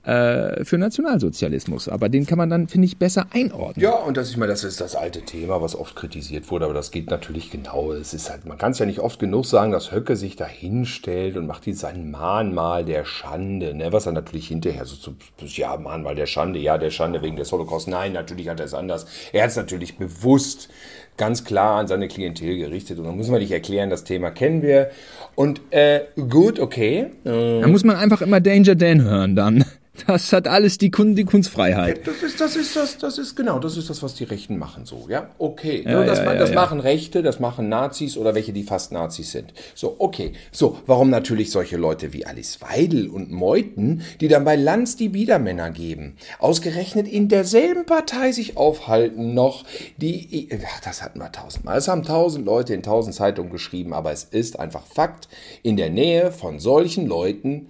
[0.07, 1.89] äh, für Nationalsozialismus.
[1.89, 3.83] Aber den kann man dann, finde ich, besser einordnen.
[3.83, 6.75] Ja, und das, ich meine, das ist das alte Thema, was oft kritisiert wurde, aber
[6.75, 7.93] das geht natürlich genau.
[7.93, 10.47] Es ist halt, man kann es ja nicht oft genug sagen, dass Höcke sich da
[10.47, 13.93] hinstellt und macht hier sein Mahnmal der Schande, ne?
[13.93, 15.13] was er natürlich hinterher so, so,
[15.45, 17.89] ja, Mahnmal der Schande, ja, der Schande wegen des Holocaust.
[17.89, 19.07] Nein, natürlich hat er es anders.
[19.33, 20.69] Er hat es natürlich bewusst
[21.17, 22.99] ganz klar an seine Klientel gerichtet.
[22.99, 24.91] Und dann müssen wir nicht erklären, das Thema kennen wir.
[25.35, 27.07] Und äh, gut, okay.
[27.25, 29.65] Äh, da muss man einfach immer Danger Dan hören dann.
[30.07, 32.07] Das hat alles die, Kun die Kunstfreiheit.
[32.07, 34.85] Das ist, das ist das, das ist genau, das ist das, was die Rechten machen
[34.87, 35.31] so, ja?
[35.39, 35.83] Okay.
[35.85, 39.33] Ja, das, ja, ja, das machen Rechte, das machen Nazis oder welche, die fast Nazis
[39.33, 39.53] sind.
[39.75, 40.33] So, okay.
[40.53, 45.09] So, warum natürlich solche Leute wie Alice Weidel und Meuthen, die dann bei Lanz die
[45.09, 49.65] Biedermänner geben, ausgerechnet in derselben Partei sich aufhalten noch,
[49.97, 51.79] die, ach, das hatten wir tausendmal.
[51.79, 55.29] Es haben tausend Leute in tausend Zeitungen geschrieben, aber es ist einfach Fakt,
[55.63, 57.69] in der Nähe von solchen Leuten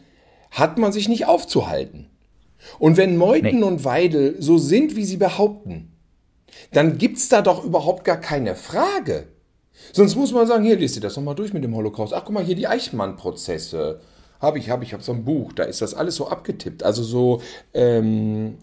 [0.50, 2.08] hat man sich nicht aufzuhalten.
[2.78, 3.66] Und wenn Meuthen nee.
[3.66, 5.92] und Weidel so sind, wie sie behaupten,
[6.72, 9.28] dann gibt's da doch überhaupt gar keine Frage.
[9.92, 12.12] Sonst muss man sagen, hier, lest ihr das nochmal durch mit dem Holocaust.
[12.14, 14.00] Ach, guck mal, hier die Eichmann-Prozesse.
[14.40, 16.82] Habe ich, habe ich, habe so ein Buch, da ist das alles so abgetippt.
[16.82, 17.40] Also so
[17.72, 18.56] ähm,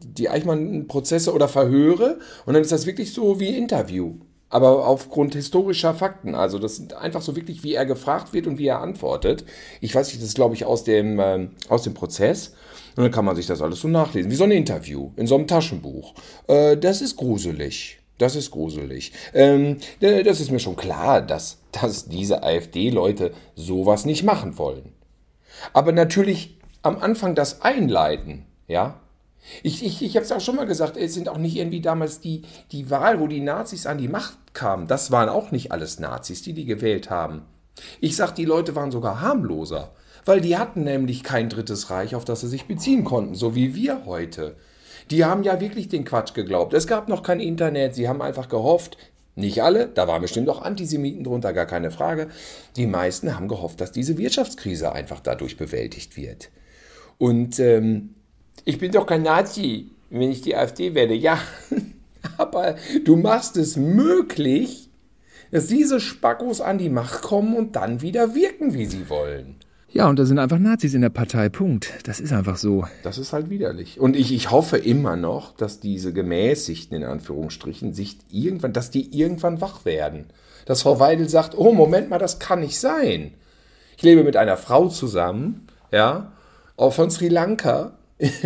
[0.00, 2.18] die Eichmann-Prozesse oder Verhöre.
[2.46, 4.14] Und dann ist das wirklich so wie Interview.
[4.50, 6.34] Aber aufgrund historischer Fakten.
[6.34, 9.44] Also das sind einfach so wirklich, wie er gefragt wird und wie er antwortet.
[9.80, 12.54] Ich weiß nicht, das ist, glaube ich, aus dem, ähm, aus dem Prozess.
[12.98, 15.36] Und dann kann man sich das alles so nachlesen, wie so ein Interview in so
[15.36, 16.14] einem Taschenbuch.
[16.48, 18.00] Äh, das ist gruselig.
[18.18, 19.12] Das ist gruselig.
[19.34, 24.94] Ähm, das ist mir schon klar, dass, dass diese AfD-Leute sowas nicht machen wollen.
[25.72, 28.98] Aber natürlich am Anfang das Einleiten, ja.
[29.62, 32.18] Ich, ich, ich habe es auch schon mal gesagt, es sind auch nicht irgendwie damals
[32.18, 34.88] die, die Wahl, wo die Nazis an die Macht kamen.
[34.88, 37.42] Das waren auch nicht alles Nazis, die die gewählt haben.
[38.00, 39.92] Ich sag, die Leute waren sogar harmloser
[40.28, 43.74] weil die hatten nämlich kein drittes Reich, auf das sie sich beziehen konnten, so wie
[43.74, 44.56] wir heute.
[45.10, 46.74] Die haben ja wirklich den Quatsch geglaubt.
[46.74, 48.98] Es gab noch kein Internet, sie haben einfach gehofft,
[49.36, 52.26] Nicht alle, da waren bestimmt auch Antisemiten drunter, gar keine Frage.
[52.74, 56.50] Die meisten haben gehofft, dass diese Wirtschaftskrise einfach dadurch bewältigt wird.
[57.18, 58.16] Und ähm,
[58.64, 61.14] ich bin doch kein Nazi, wenn ich die AfD werde.
[61.14, 61.38] Ja,
[62.36, 64.90] aber du machst es möglich,
[65.52, 69.57] dass diese Spackos an die Macht kommen und dann wieder wirken, wie sie wollen.
[69.90, 71.48] Ja, und da sind einfach Nazis in der Partei.
[71.48, 71.92] Punkt.
[72.04, 72.84] Das ist einfach so.
[73.02, 73.98] Das ist halt widerlich.
[73.98, 79.18] Und ich, ich hoffe immer noch, dass diese Gemäßigten in Anführungsstrichen sich irgendwann, dass die
[79.18, 80.26] irgendwann wach werden.
[80.66, 83.32] Dass Frau Weidel sagt, oh, Moment mal, das kann nicht sein.
[83.96, 86.32] Ich lebe mit einer Frau zusammen, ja,
[86.76, 87.92] auch von Sri Lanka.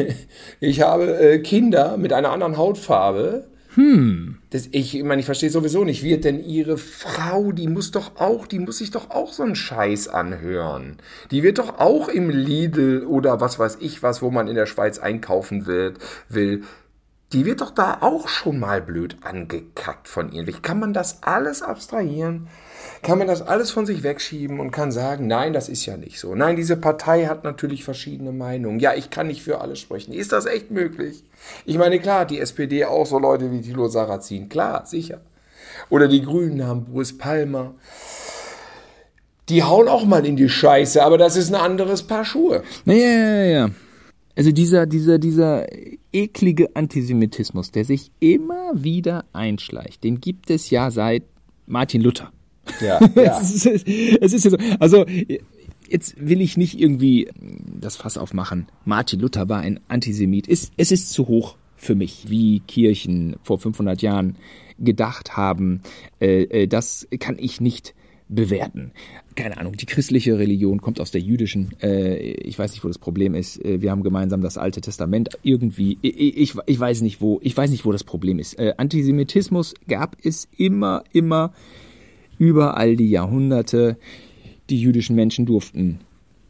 [0.60, 3.48] ich habe äh, Kinder mit einer anderen Hautfarbe.
[3.74, 4.38] Hm.
[4.50, 8.46] Das, ich, meine, ich verstehe sowieso nicht, wird denn ihre Frau, die muss doch auch,
[8.46, 10.98] die muss sich doch auch so einen Scheiß anhören.
[11.30, 14.66] Die wird doch auch im Lidl oder was weiß ich was, wo man in der
[14.66, 16.64] Schweiz einkaufen wird, will,
[17.32, 20.46] die wird doch da auch schon mal blöd angekackt von ihr.
[20.46, 22.48] Wie kann man das alles abstrahieren?
[23.02, 26.20] Kann man das alles von sich wegschieben und kann sagen, nein, das ist ja nicht
[26.20, 26.34] so.
[26.34, 28.78] Nein, diese Partei hat natürlich verschiedene Meinungen.
[28.78, 30.12] Ja, ich kann nicht für alle sprechen.
[30.12, 31.24] Ist das echt möglich?
[31.66, 34.48] Ich meine, klar, die SPD auch so Leute wie Thilo Sarrazin.
[34.48, 35.20] Klar, sicher.
[35.90, 37.74] Oder die Grünen haben Boris Palmer.
[39.48, 42.62] Die hauen auch mal in die Scheiße, aber das ist ein anderes Paar Schuhe.
[42.84, 43.70] Ja, ja, ja.
[44.36, 45.66] Also dieser, dieser, dieser
[46.12, 51.24] eklige Antisemitismus, der sich immer wieder einschleicht, den gibt es ja seit
[51.66, 52.32] Martin Luther.
[52.80, 53.40] Ja, ja.
[53.40, 54.56] es, ist, es ist ja so.
[54.78, 55.04] Also
[55.88, 57.28] jetzt will ich nicht irgendwie
[57.80, 58.66] das Fass aufmachen.
[58.84, 60.48] Martin Luther war ein Antisemit.
[60.48, 64.36] Es, es ist zu hoch für mich, wie Kirchen vor 500 Jahren
[64.78, 65.82] gedacht haben.
[66.20, 67.94] Äh, äh, das kann ich nicht
[68.28, 68.92] bewerten.
[69.34, 71.74] Keine Ahnung, die christliche Religion kommt aus der jüdischen.
[71.82, 73.60] Äh, ich weiß nicht, wo das Problem ist.
[73.62, 75.30] Wir haben gemeinsam das Alte Testament.
[75.42, 78.58] Irgendwie, ich, ich, weiß nicht, wo, ich weiß nicht, wo das Problem ist.
[78.58, 81.52] Antisemitismus gab es immer, immer
[82.42, 83.96] über all die Jahrhunderte.
[84.68, 86.00] Die jüdischen Menschen durften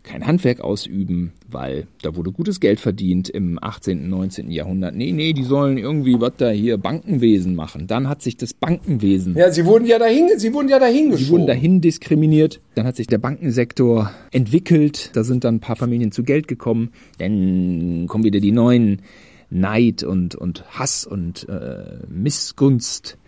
[0.03, 4.51] kein Handwerk ausüben, weil da wurde gutes Geld verdient im 18., 19.
[4.51, 4.97] Jahrhundert.
[4.97, 7.87] Nee, nee, die sollen irgendwie was da hier Bankenwesen machen.
[7.87, 9.37] Dann hat sich das Bankenwesen.
[9.37, 11.25] Ja, sie wurden ja dahin, sie wurden ja dahin geschoben.
[11.25, 12.61] Sie wurden dahin diskriminiert.
[12.75, 15.11] Dann hat sich der Bankensektor entwickelt.
[15.13, 16.91] Da sind dann ein paar Familien zu Geld gekommen.
[17.19, 19.03] Dann kommen wieder die neuen
[19.51, 23.19] Neid und, und Hass und äh, Missgunst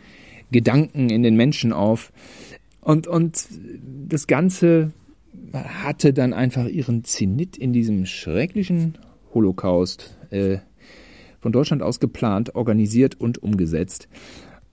[0.55, 2.13] Gedanken in den Menschen auf.
[2.85, 3.49] Und, und
[4.07, 4.93] das Ganze
[5.53, 8.99] hatte dann einfach ihren Zenit in diesem schrecklichen
[9.33, 10.59] Holocaust äh,
[11.41, 14.09] von Deutschland aus geplant, organisiert und umgesetzt.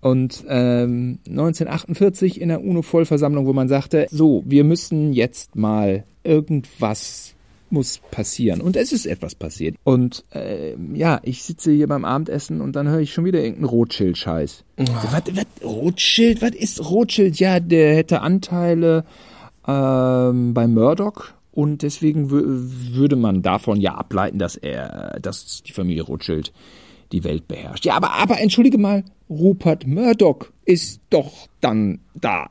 [0.01, 7.35] Und ähm, 1948 in der UNO-Vollversammlung, wo man sagte, so, wir müssen jetzt mal irgendwas
[7.71, 8.61] muss passieren.
[8.61, 9.75] Und es ist etwas passiert.
[9.83, 13.69] Und äh, ja, ich sitze hier beim Abendessen und dann höre ich schon wieder irgendeinen
[13.69, 14.63] Rothschild-Scheiß.
[14.77, 14.83] Oh.
[15.11, 16.41] Was, was, Rothschild?
[16.41, 17.39] Was ist Rothschild?
[17.39, 19.05] Ja, der hätte Anteile
[19.67, 26.03] ähm, bei Murdoch und deswegen würde man davon ja ableiten, dass er, dass die Familie
[26.03, 26.53] Rothschild
[27.11, 27.85] die Welt beherrscht.
[27.85, 32.49] Ja, aber, aber entschuldige mal, Rupert Murdoch ist doch dann da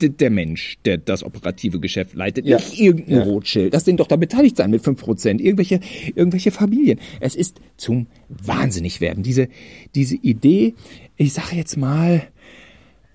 [0.00, 2.56] der Mensch, der das operative Geschäft leitet, ja.
[2.56, 3.22] nicht irgendein ja.
[3.22, 3.74] Rothschild.
[3.74, 5.40] Das sind doch da beteiligt sein mit fünf Prozent.
[5.40, 5.80] Irgendwelche,
[6.14, 7.00] irgendwelche Familien.
[7.20, 9.22] Es ist zum Wahnsinnig werden.
[9.22, 9.48] Diese,
[9.94, 10.74] diese Idee,
[11.16, 12.22] ich sage jetzt mal,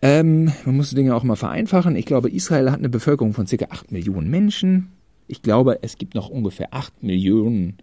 [0.01, 1.95] ähm, man muss die Dinge auch mal vereinfachen.
[1.95, 4.89] Ich glaube, Israel hat eine Bevölkerung von circa acht Millionen Menschen.
[5.27, 7.77] Ich glaube, es gibt noch ungefähr acht Millionen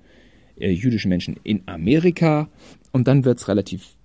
[0.58, 2.48] äh, jüdische Menschen in Amerika.
[2.92, 3.96] Und dann wird's relativ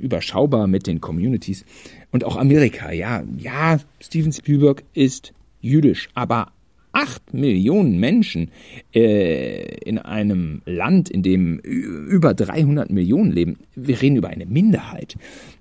[0.00, 1.64] überschaubar mit den Communities.
[2.10, 6.52] Und auch Amerika, ja, ja, Steven Spielberg ist jüdisch, aber
[6.92, 8.50] acht Millionen Menschen
[8.94, 15.16] äh, in einem Land, in dem über 300 Millionen leben, wir reden über eine Minderheit.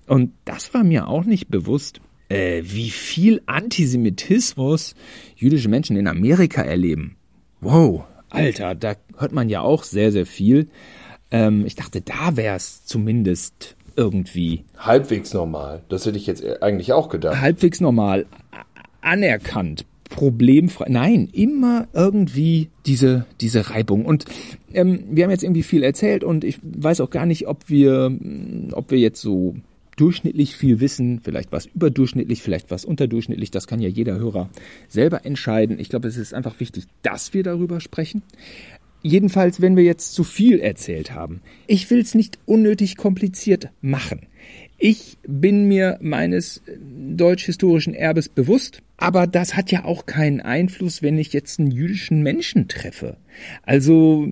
[0.07, 1.99] Und das war mir auch nicht bewusst,
[2.29, 4.95] äh, wie viel Antisemitismus
[5.35, 7.17] jüdische Menschen in Amerika erleben.
[7.61, 10.67] Wow, Alter, da hört man ja auch sehr, sehr viel.
[11.31, 14.63] Ähm, ich dachte, da wäre es zumindest irgendwie.
[14.77, 15.81] Halbwegs normal.
[15.89, 17.41] Das hätte ich jetzt eigentlich auch gedacht.
[17.41, 18.25] Halbwegs normal.
[19.01, 19.85] Anerkannt.
[20.09, 20.85] Problemfrei.
[20.87, 24.05] Nein, immer irgendwie diese, diese Reibung.
[24.05, 24.25] Und
[24.73, 28.17] ähm, wir haben jetzt irgendwie viel erzählt und ich weiß auch gar nicht, ob wir,
[28.71, 29.55] ob wir jetzt so
[29.97, 34.49] durchschnittlich viel wissen, vielleicht was überdurchschnittlich, vielleicht was unterdurchschnittlich, das kann ja jeder Hörer
[34.87, 35.79] selber entscheiden.
[35.79, 38.21] Ich glaube, es ist einfach wichtig, dass wir darüber sprechen.
[39.01, 41.41] Jedenfalls, wenn wir jetzt zu viel erzählt haben.
[41.67, 44.27] Ich will es nicht unnötig kompliziert machen.
[44.77, 51.17] Ich bin mir meines deutsch-historischen Erbes bewusst, aber das hat ja auch keinen Einfluss, wenn
[51.17, 53.17] ich jetzt einen jüdischen Menschen treffe.
[53.63, 54.27] Also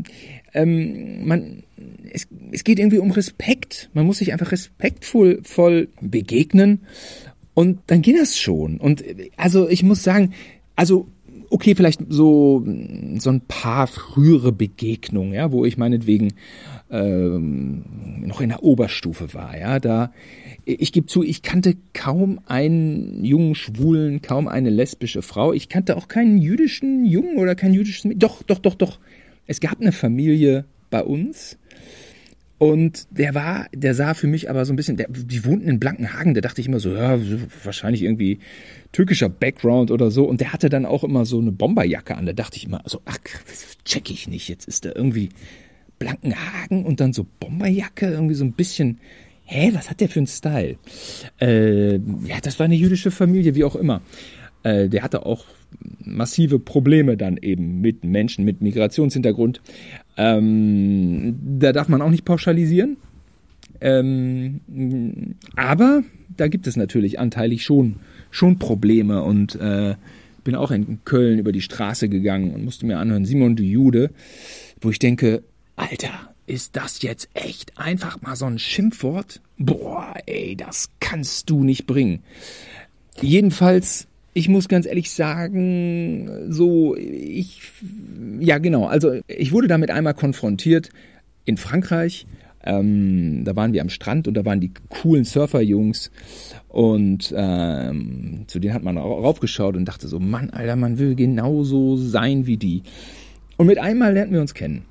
[0.53, 1.63] ähm, man,
[2.11, 3.89] es, es geht irgendwie um Respekt.
[3.93, 6.81] Man muss sich einfach respektvoll voll begegnen
[7.55, 8.77] Und dann ging das schon.
[8.77, 9.03] Und
[9.37, 10.33] also ich muss sagen,
[10.75, 11.07] also
[11.49, 12.65] okay, vielleicht so,
[13.17, 16.33] so ein paar frühere Begegnungen, ja, wo ich meinetwegen
[16.89, 17.83] ähm,
[18.25, 20.11] noch in der Oberstufe war, ja, da
[20.65, 25.53] ich gebe zu, ich kannte kaum einen jungen Schwulen, kaum eine lesbische Frau.
[25.53, 28.11] Ich kannte auch keinen jüdischen Jungen oder kein jüdisches.
[28.15, 28.99] Doch, doch, doch, doch.
[29.45, 31.57] Es gab eine Familie bei uns.
[32.57, 35.79] Und der war, der sah für mich aber so ein bisschen, der, die wohnten in
[35.79, 37.19] Blankenhagen, da dachte ich immer so, ja,
[37.63, 38.39] wahrscheinlich irgendwie
[38.93, 40.25] türkischer Background oder so.
[40.25, 42.25] Und der hatte dann auch immer so eine Bomberjacke an.
[42.25, 43.17] Da dachte ich immer, also, ach,
[43.83, 44.47] check ich nicht.
[44.47, 45.29] Jetzt ist da irgendwie
[45.99, 48.99] Blankenhagen und dann so Bomberjacke, irgendwie so ein bisschen
[49.45, 50.77] hä, was hat der für einen Style?
[51.39, 54.01] Äh, ja, das war eine jüdische Familie, wie auch immer.
[54.63, 55.45] Äh, der hatte auch
[55.99, 59.61] massive Probleme dann eben mit Menschen mit Migrationshintergrund.
[60.17, 62.97] Ähm, da darf man auch nicht pauschalisieren.
[63.81, 66.03] Ähm, aber
[66.37, 67.97] da gibt es natürlich anteilig schon,
[68.31, 69.95] schon Probleme und äh,
[70.43, 74.11] bin auch in Köln über die Straße gegangen und musste mir anhören, Simon du Jude,
[74.79, 75.43] wo ich denke,
[75.75, 79.41] Alter, ist das jetzt echt einfach mal so ein Schimpfwort?
[79.57, 82.21] Boah, ey, das kannst du nicht bringen.
[83.21, 84.07] Jedenfalls,
[84.37, 87.61] ich muss ganz ehrlich sagen, so, ich,
[88.39, 90.89] ja genau, also ich wurde damit einmal konfrontiert
[91.45, 92.27] in Frankreich.
[92.61, 96.11] Ähm, da waren wir am Strand und da waren die coolen Surferjungs
[96.67, 101.95] und ähm, zu denen hat man raufgeschaut und dachte so, Mann, Alter, man will genauso
[101.95, 102.83] sein wie die.
[103.55, 104.83] Und mit einmal lernten wir uns kennen.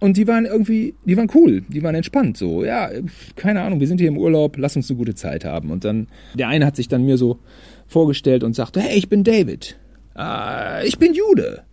[0.00, 2.88] Und die waren irgendwie, die waren cool, die waren entspannt, so, ja,
[3.36, 5.70] keine Ahnung, wir sind hier im Urlaub, lass uns eine gute Zeit haben.
[5.72, 7.40] Und dann, der eine hat sich dann mir so
[7.88, 9.76] vorgestellt und sagte, hey, ich bin David,
[10.16, 11.64] äh, ich bin Jude.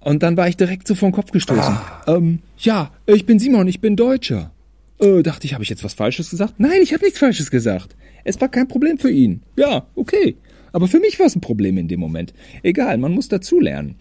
[0.00, 1.62] Und dann war ich direkt so vor den Kopf gestoßen.
[1.62, 2.02] Ah.
[2.06, 4.52] Ähm, ja, ich bin Simon, ich bin Deutscher.
[5.00, 6.54] Äh, dachte ich, habe ich jetzt was Falsches gesagt?
[6.58, 7.96] Nein, ich habe nichts Falsches gesagt.
[8.24, 9.42] Es war kein Problem für ihn.
[9.56, 10.36] Ja, okay.
[10.76, 12.34] Aber für mich war es ein Problem in dem Moment.
[12.62, 13.94] Egal, man muss dazulernen.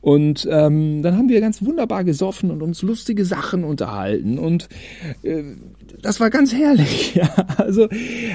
[0.00, 4.70] Und ähm, dann haben wir ganz wunderbar gesoffen und uns lustige Sachen unterhalten und
[5.24, 5.42] äh,
[6.00, 7.00] das war ganz herrlich.
[7.22, 7.28] Ja,
[7.58, 7.88] also,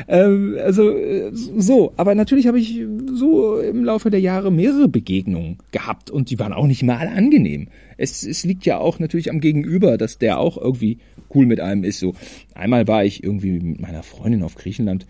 [0.06, 1.93] äh, also äh, so.
[1.98, 2.86] Aber natürlich habe ich
[3.16, 7.70] so im Laufe der Jahre mehrere Begegnungen gehabt und die waren auch nicht mal angenehm.
[7.98, 11.00] Es, es liegt ja auch natürlich am Gegenüber, dass der auch irgendwie
[11.34, 11.98] cool mit einem ist.
[11.98, 12.14] So
[12.54, 15.08] einmal war ich irgendwie mit meiner Freundin auf Griechenland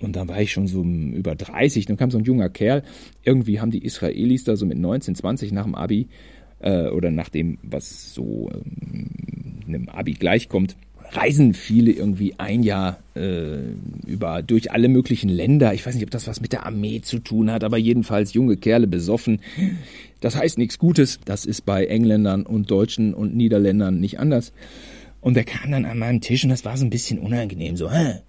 [0.00, 2.82] und dann war ich schon so über 30, dann kam so ein junger Kerl.
[3.22, 6.08] Irgendwie haben die Israelis da so mit 19, 20 nach dem Abi
[6.60, 9.10] äh, oder nach dem, was so ähm,
[9.66, 10.76] einem Abi gleichkommt,
[11.12, 13.58] reisen viele irgendwie ein Jahr äh,
[14.06, 15.74] über durch alle möglichen Länder.
[15.74, 18.56] Ich weiß nicht, ob das was mit der Armee zu tun hat, aber jedenfalls junge
[18.56, 19.40] Kerle besoffen.
[20.20, 21.20] Das heißt nichts Gutes.
[21.24, 24.52] Das ist bei Engländern und Deutschen und Niederländern nicht anders.
[25.20, 27.76] Und der kam dann an meinem Tisch und das war so ein bisschen unangenehm.
[27.76, 28.20] So, hä?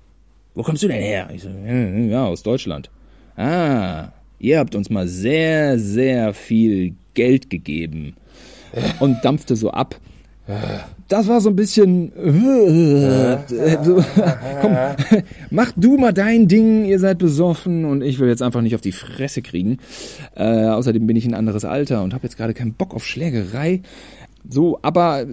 [0.56, 1.30] Wo kommst du denn her?
[1.34, 2.90] Ich so, ja, aus Deutschland.
[3.36, 8.16] Ah, ihr habt uns mal sehr, sehr viel Geld gegeben.
[9.00, 10.00] Und dampfte so ab.
[11.08, 12.12] Das war so ein bisschen.
[14.62, 14.78] Komm,
[15.50, 18.82] mach du mal dein Ding, ihr seid besoffen und ich will jetzt einfach nicht auf
[18.82, 19.78] die Fresse kriegen.
[20.36, 23.82] Äh, außerdem bin ich ein anderes Alter und habe jetzt gerade keinen Bock auf Schlägerei.
[24.48, 25.26] So, aber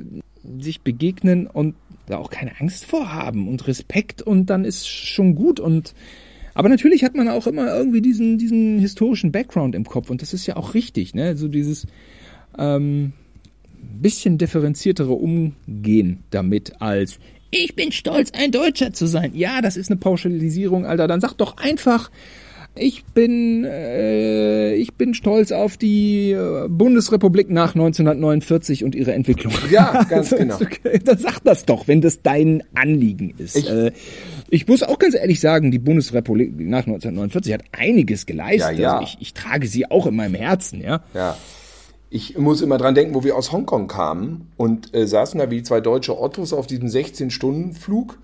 [0.58, 1.74] sich begegnen und
[2.12, 5.94] da auch keine Angst vorhaben und Respekt und dann ist schon gut und
[6.54, 10.34] aber natürlich hat man auch immer irgendwie diesen diesen historischen Background im Kopf und das
[10.34, 11.36] ist ja auch richtig, ne?
[11.36, 11.86] So dieses
[12.58, 13.12] ähm,
[14.00, 17.18] bisschen differenziertere Umgehen damit als
[17.54, 19.32] ich bin stolz, ein Deutscher zu sein.
[19.34, 21.06] Ja, das ist eine Pauschalisierung, Alter.
[21.06, 22.10] Dann sag doch einfach,
[22.74, 29.52] ich bin, äh, ich bin stolz auf die äh, Bundesrepublik nach 1949 und ihre Entwicklung.
[29.70, 30.58] Ja, ganz genau.
[31.04, 33.56] Dann sag das doch, wenn das dein Anliegen ist.
[33.56, 33.92] Ich, äh,
[34.48, 38.78] ich muss auch ganz ehrlich sagen, die Bundesrepublik nach 1949 hat einiges geleistet.
[38.78, 38.92] Ja, ja.
[38.98, 41.02] Also ich, ich trage sie auch in meinem Herzen, ja.
[41.12, 41.36] Ja.
[42.08, 45.62] Ich muss immer dran denken, wo wir aus Hongkong kamen und äh, saßen da wie
[45.62, 48.18] zwei deutsche Ottos auf diesem 16-Stunden-Flug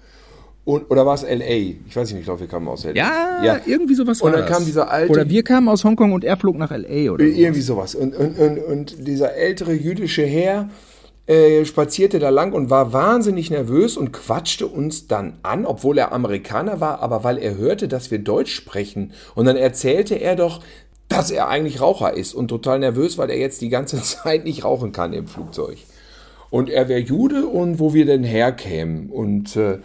[0.68, 1.78] und, oder war es LA?
[1.88, 2.92] Ich weiß nicht, ich glaube, wir kamen aus LA.
[2.92, 3.60] Ja, ja.
[3.64, 4.50] irgendwie sowas war Und dann das.
[4.50, 5.10] kam dieser alte.
[5.10, 7.94] Oder wir kamen aus Hongkong und er flog nach LA oder Irgendwie sowas.
[7.94, 10.68] Und, und, und, und dieser ältere jüdische Herr
[11.26, 16.12] äh, spazierte da lang und war wahnsinnig nervös und quatschte uns dann an, obwohl er
[16.12, 19.14] Amerikaner war, aber weil er hörte, dass wir Deutsch sprechen.
[19.34, 20.60] Und dann erzählte er doch,
[21.08, 24.64] dass er eigentlich Raucher ist und total nervös, weil er jetzt die ganze Zeit nicht
[24.64, 25.78] rauchen kann im Flugzeug.
[26.50, 29.08] Und er wäre Jude und wo wir denn herkämen.
[29.10, 29.78] Und äh,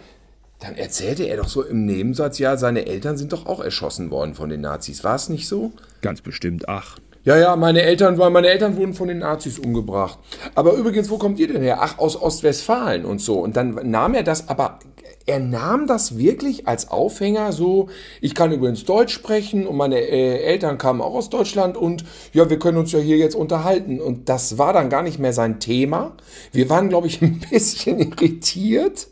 [0.64, 4.34] dann erzählte er doch so im Nebensatz, ja, seine Eltern sind doch auch erschossen worden
[4.34, 5.04] von den Nazis.
[5.04, 5.72] War es nicht so?
[6.00, 6.98] Ganz bestimmt, ach.
[7.24, 10.18] Ja, ja, meine Eltern, meine Eltern wurden von den Nazis umgebracht.
[10.54, 11.78] Aber übrigens, wo kommt ihr denn her?
[11.80, 13.40] Ach, aus Ostwestfalen und so.
[13.40, 14.78] Und dann nahm er das aber
[15.26, 17.88] er nahm das wirklich als Aufhänger so,
[18.20, 22.04] ich kann übrigens Deutsch sprechen und meine äh, Eltern kamen auch aus Deutschland und
[22.34, 24.02] ja, wir können uns ja hier jetzt unterhalten.
[24.02, 26.12] Und das war dann gar nicht mehr sein Thema.
[26.52, 29.06] Wir waren, glaube ich, ein bisschen irritiert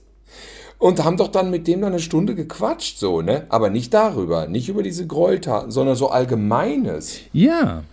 [0.83, 3.47] und haben doch dann mit dem dann eine Stunde gequatscht, so, ne?
[3.51, 7.21] Aber nicht darüber, nicht über diese Gräueltaten, sondern so Allgemeines.
[7.33, 7.85] Ja,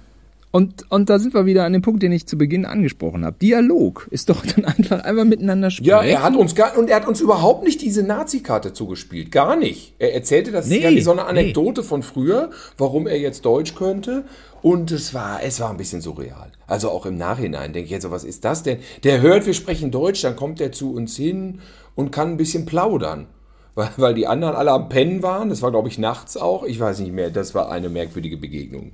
[0.52, 3.36] und, und da sind wir wieder an dem Punkt, den ich zu Beginn angesprochen habe.
[3.40, 5.88] Dialog ist doch dann einfach einfach miteinander sprechen.
[5.88, 9.56] Ja, er hat uns gar und er hat uns überhaupt nicht diese Nazi-Karte zugespielt, gar
[9.56, 9.94] nicht.
[10.00, 11.88] Er erzählte das nee, ja wie so eine Anekdote nee.
[11.88, 14.26] von früher, warum er jetzt Deutsch könnte.
[14.64, 16.52] Und es war, es war ein bisschen surreal.
[16.66, 18.80] Also auch im Nachhinein denke ich jetzt, was ist das denn?
[19.04, 21.60] Der hört, wir sprechen Deutsch, dann kommt er zu uns hin
[22.00, 23.28] und kann ein bisschen plaudern.
[23.76, 25.50] Weil, weil die anderen alle am Pennen waren.
[25.50, 26.64] Das war, glaube ich, nachts auch.
[26.64, 27.30] Ich weiß nicht mehr.
[27.30, 28.92] Das war eine merkwürdige Begegnung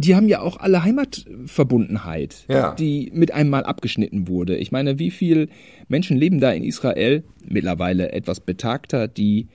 [0.00, 2.74] die haben ja auch alle Heimatverbundenheit, ja.
[2.74, 4.56] die mit einem Mal abgeschnitten wurde.
[4.56, 5.48] Ich meine, wie viele
[5.88, 9.48] Menschen leben da in Israel, mittlerweile etwas betagter, die,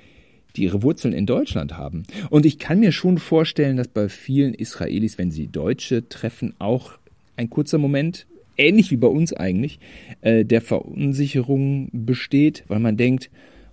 [0.56, 2.04] die ihre Wurzeln in Deutschland haben.
[2.30, 6.92] Und ich kann mir schon vorstellen, dass bei vielen Israelis, wenn sie Deutsche treffen, auch
[7.38, 8.28] ein kurzer Moment,
[8.58, 9.80] ähnlich wie bei uns eigentlich,
[10.22, 13.30] äh, der Verunsicherung besteht, weil man denkt,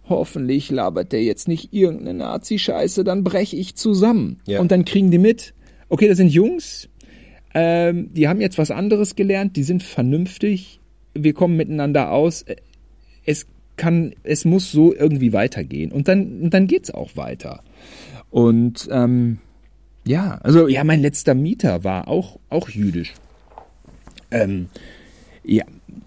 [0.08, 4.38] hoffentlich labert der jetzt nicht irgendeine Nazi-Scheiße, dann breche ich zusammen.
[4.46, 4.60] Ja.
[4.60, 5.54] Und dann kriegen die mit,
[5.88, 6.88] okay, das sind Jungs,
[7.54, 10.80] ähm, die haben jetzt was anderes gelernt, die sind vernünftig,
[11.14, 12.44] wir kommen miteinander aus.
[13.24, 15.92] Es kann, es muss so irgendwie weitergehen.
[15.92, 17.62] Und dann, dann geht's auch weiter.
[18.30, 19.38] Und ähm,
[20.06, 23.12] ja, also ja, mein letzter Mieter war auch, auch jüdisch.
[24.32, 24.68] Ähm,
[25.44, 25.64] ja,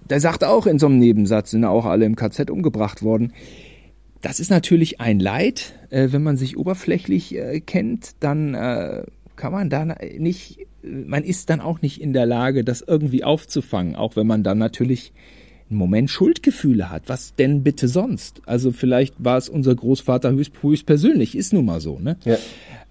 [0.09, 3.33] der sagte auch in so einem Nebensatz, sind auch alle im KZ umgebracht worden.
[4.21, 9.03] Das ist natürlich ein Leid, äh, wenn man sich oberflächlich äh, kennt, dann äh,
[9.35, 9.85] kann man da
[10.17, 14.43] nicht, man ist dann auch nicht in der Lage, das irgendwie aufzufangen, auch wenn man
[14.43, 15.13] dann natürlich
[15.69, 17.03] einen Moment Schuldgefühle hat.
[17.07, 18.41] Was denn bitte sonst?
[18.45, 22.17] Also vielleicht war es unser Großvater höchst, höchst persönlich, ist nun mal so, ne?
[22.23, 22.37] Ja.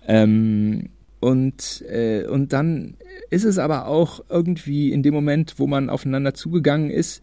[0.07, 0.91] Ähm,
[1.21, 2.97] und, äh, und dann
[3.31, 7.23] ist es aber auch irgendwie in dem Moment, wo man aufeinander zugegangen ist,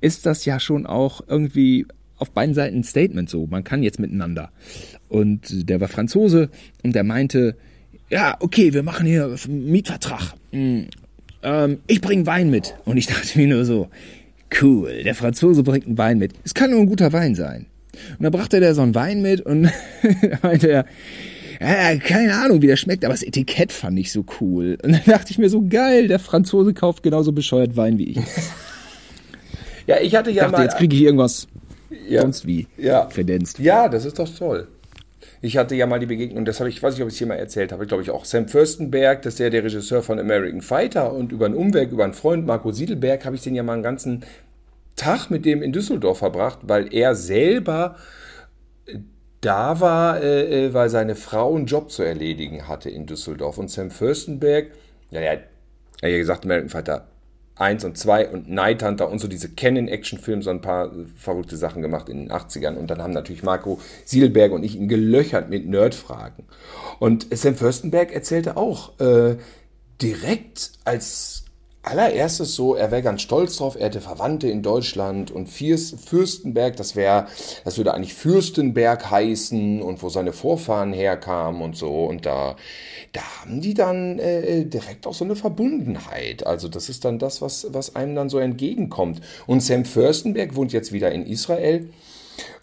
[0.00, 1.86] ist das ja schon auch irgendwie
[2.18, 3.46] auf beiden Seiten ein Statement so.
[3.46, 4.50] Man kann jetzt miteinander.
[5.08, 6.50] Und der war Franzose
[6.82, 7.56] und der meinte,
[8.10, 10.34] ja, okay, wir machen hier einen Mietvertrag.
[10.52, 10.88] Mhm.
[11.42, 12.74] Ähm, ich bringe Wein mit.
[12.84, 13.88] Und ich dachte mir nur so,
[14.60, 16.34] cool, der Franzose bringt einen Wein mit.
[16.44, 17.66] Es kann nur ein guter Wein sein.
[18.18, 19.70] Und dann brachte der so einen Wein mit und
[20.42, 20.84] meinte er,
[21.60, 24.78] ja, keine Ahnung, wie der schmeckt, aber das Etikett fand ich so cool.
[24.82, 28.18] Und dann dachte ich mir so, geil, der Franzose kauft genauso bescheuert Wein wie ich.
[29.86, 30.62] ja, ich hatte ja ich dachte, mal...
[30.64, 31.48] jetzt kriege ich irgendwas
[32.08, 33.06] ja, sonst wie ja.
[33.06, 33.58] kredenzt.
[33.58, 34.68] Ja, das ist doch toll.
[35.42, 37.26] Ich hatte ja mal die Begegnung, das habe ich, weiß nicht, ob ich es hier
[37.26, 38.24] mal erzählt habe, glaube ich auch.
[38.24, 42.04] Sam Fürstenberg, das ist der, der Regisseur von American Fighter und über einen Umweg, über
[42.04, 44.24] einen Freund, Marco Siedelberg, habe ich den ja mal einen ganzen
[44.96, 47.96] Tag mit dem in Düsseldorf verbracht, weil er selber
[49.40, 53.58] da war, äh, äh weil seine Frau einen Job zu erledigen hatte in Düsseldorf.
[53.58, 54.72] Und Sam Fürstenberg,
[55.10, 55.40] ja, er hat
[56.02, 57.06] ja gesagt, American Fighter
[57.60, 61.82] 1 und 2 und Night Hunter und so diese Canon-Action-Filme, so ein paar verrückte Sachen
[61.82, 62.76] gemacht in den 80ern.
[62.76, 66.44] Und dann haben natürlich Marco Siedelberg und ich ihn gelöchert mit Nerdfragen.
[66.98, 69.36] Und Sam Fürstenberg erzählte auch, äh,
[70.00, 71.39] direkt als
[71.82, 76.94] allererstes so, er wäre ganz stolz drauf, er hätte Verwandte in Deutschland und Fürstenberg, das
[76.94, 77.26] wäre,
[77.64, 82.56] das würde eigentlich Fürstenberg heißen und wo seine Vorfahren herkamen und so und da,
[83.12, 86.46] da haben die dann äh, direkt auch so eine Verbundenheit.
[86.46, 89.20] Also das ist dann das, was, was einem dann so entgegenkommt.
[89.46, 91.88] Und Sam Fürstenberg wohnt jetzt wieder in Israel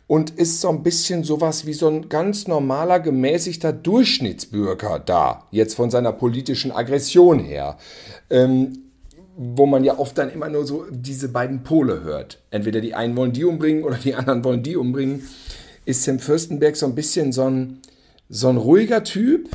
[0.05, 5.76] und ist so ein bisschen sowas wie so ein ganz normaler, gemäßigter Durchschnittsbürger da, jetzt
[5.76, 7.78] von seiner politischen Aggression her.
[8.30, 8.86] Ähm,
[9.39, 12.39] wo man ja oft dann immer nur so diese beiden Pole hört.
[12.49, 15.23] Entweder die einen wollen die umbringen oder die anderen wollen die umbringen.
[15.85, 17.77] Ist Sam Fürstenberg so ein bisschen so ein,
[18.29, 19.49] so ein ruhiger Typ,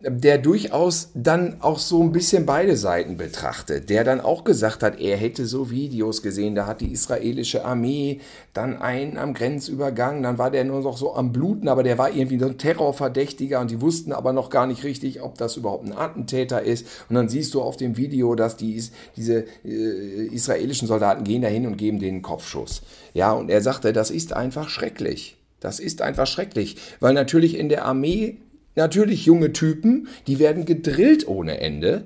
[0.00, 5.00] der durchaus dann auch so ein bisschen beide Seiten betrachtet, der dann auch gesagt hat,
[5.00, 8.20] er hätte so Videos gesehen, da hat die israelische Armee
[8.54, 12.14] dann einen am Grenzübergang, dann war der nur noch so am Bluten, aber der war
[12.14, 15.86] irgendwie so ein Terrorverdächtiger und die wussten aber noch gar nicht richtig, ob das überhaupt
[15.86, 16.86] ein Attentäter ist.
[17.08, 18.80] Und dann siehst du auf dem Video, dass die,
[19.16, 22.82] diese äh, israelischen Soldaten gehen dahin und geben denen einen Kopfschuss.
[23.14, 25.36] Ja, und er sagte, das ist einfach schrecklich.
[25.58, 28.38] Das ist einfach schrecklich, weil natürlich in der Armee
[28.78, 32.04] natürlich junge Typen, die werden gedrillt ohne Ende.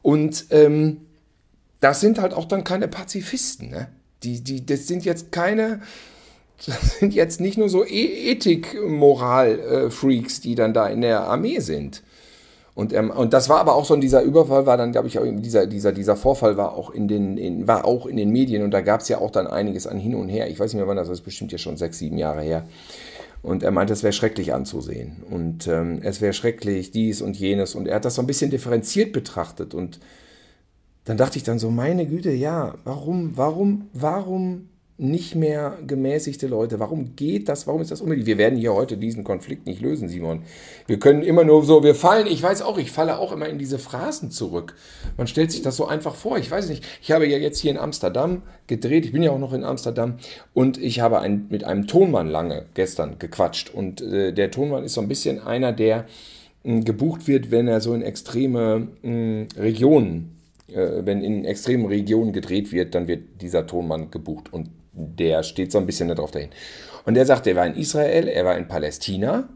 [0.00, 1.02] Und ähm,
[1.80, 3.68] das sind halt auch dann keine Pazifisten.
[3.68, 3.88] Ne?
[4.22, 5.82] Die, die, das sind jetzt keine,
[6.66, 12.02] das sind jetzt nicht nur so e Ethik-Moral-Freaks, die dann da in der Armee sind.
[12.74, 15.66] Und, ähm, und das war aber auch so, dieser Überfall war dann, glaube ich, dieser,
[15.66, 18.80] dieser, dieser Vorfall war auch in den, in, war auch in den Medien und da
[18.80, 20.50] gab es ja auch dann einiges an hin und her.
[20.50, 22.64] Ich weiß nicht mehr wann, das ist bestimmt ja schon sechs, sieben Jahre her.
[23.44, 25.22] Und er meinte, es wäre schrecklich anzusehen.
[25.28, 27.74] Und ähm, es wäre schrecklich, dies und jenes.
[27.74, 29.74] Und er hat das so ein bisschen differenziert betrachtet.
[29.74, 30.00] Und
[31.04, 36.78] dann dachte ich dann so, meine Güte, ja, warum, warum, warum nicht mehr gemäßigte Leute.
[36.78, 37.66] Warum geht das?
[37.66, 38.28] Warum ist das unbedingt?
[38.28, 40.42] Wir werden hier heute diesen Konflikt nicht lösen, Simon.
[40.86, 43.58] Wir können immer nur so, wir fallen, ich weiß auch, ich falle auch immer in
[43.58, 44.76] diese Phrasen zurück.
[45.16, 46.38] Man stellt sich das so einfach vor.
[46.38, 46.84] Ich weiß nicht.
[47.02, 49.04] Ich habe ja jetzt hier in Amsterdam gedreht.
[49.04, 50.14] Ich bin ja auch noch in Amsterdam
[50.52, 53.74] und ich habe ein, mit einem Tonmann lange gestern gequatscht.
[53.74, 56.06] Und äh, der Tonmann ist so ein bisschen einer, der
[56.62, 60.30] äh, gebucht wird, wenn er so in extreme äh, Regionen
[60.66, 65.78] wenn in extremen Regionen gedreht wird, dann wird dieser Tonmann gebucht und der steht so
[65.78, 66.50] ein bisschen darauf dahin.
[67.04, 69.48] Und er sagt, er war in Israel, er war in Palästina.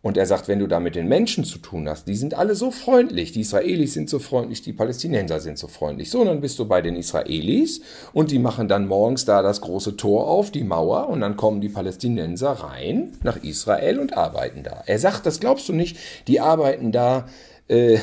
[0.00, 2.54] Und er sagt, wenn du da mit den Menschen zu tun hast, die sind alle
[2.54, 3.32] so freundlich.
[3.32, 6.08] Die Israelis sind so freundlich, die Palästinenser sind so freundlich.
[6.08, 7.80] So, dann bist du bei den Israelis
[8.12, 11.60] und die machen dann morgens da das große Tor auf, die Mauer, und dann kommen
[11.60, 14.84] die Palästinenser rein nach Israel und arbeiten da.
[14.86, 15.96] Er sagt, das glaubst du nicht,
[16.28, 17.26] die arbeiten da
[17.68, 17.98] äh,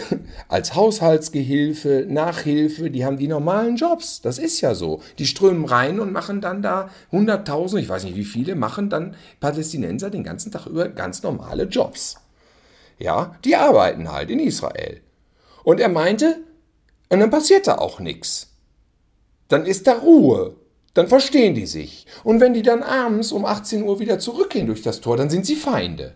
[0.47, 4.21] als Haushaltsgehilfe, Nachhilfe, die haben die normalen Jobs.
[4.21, 5.01] Das ist ja so.
[5.19, 9.15] Die strömen rein und machen dann da 100.000, ich weiß nicht wie viele, machen dann
[9.39, 12.17] Palästinenser den ganzen Tag über ganz normale Jobs.
[12.97, 15.01] Ja, die arbeiten halt in Israel.
[15.63, 16.37] Und er meinte,
[17.09, 18.51] und dann passiert da auch nichts.
[19.47, 20.55] Dann ist da Ruhe.
[20.93, 22.05] Dann verstehen die sich.
[22.23, 25.45] Und wenn die dann abends um 18 Uhr wieder zurückgehen durch das Tor, dann sind
[25.45, 26.15] sie Feinde.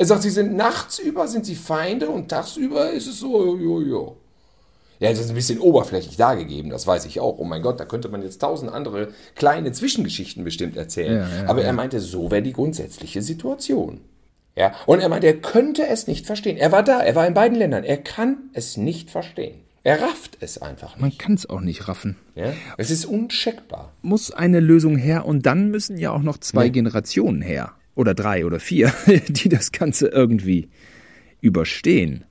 [0.00, 3.82] Er sagt, sie sind nachts über, sind sie Feinde und tagsüber ist es so, jo,
[3.82, 4.16] jo.
[4.98, 7.36] Ja, das ist ein bisschen oberflächlich dargegeben, das weiß ich auch.
[7.36, 11.18] Oh mein Gott, da könnte man jetzt tausend andere kleine Zwischengeschichten bestimmt erzählen.
[11.18, 14.00] Ja, ja, Aber er meinte, so wäre die grundsätzliche Situation.
[14.56, 16.56] Ja, und er meinte, er könnte es nicht verstehen.
[16.56, 17.84] Er war da, er war in beiden Ländern.
[17.84, 19.60] Er kann es nicht verstehen.
[19.82, 21.02] Er rafft es einfach nicht.
[21.02, 22.16] Man kann es auch nicht raffen.
[22.36, 22.54] Ja?
[22.78, 23.92] Es ist uncheckbar.
[24.00, 26.70] Muss eine Lösung her und dann müssen ja auch noch zwei ja.
[26.70, 28.92] Generationen her oder drei oder vier,
[29.28, 30.68] die das Ganze irgendwie
[31.40, 32.24] überstehen.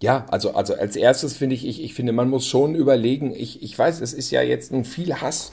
[0.00, 3.62] Ja, also, also als erstes finde ich, ich, ich finde, man muss schon überlegen, ich,
[3.62, 5.52] ich weiß, es ist ja jetzt nun viel Hass.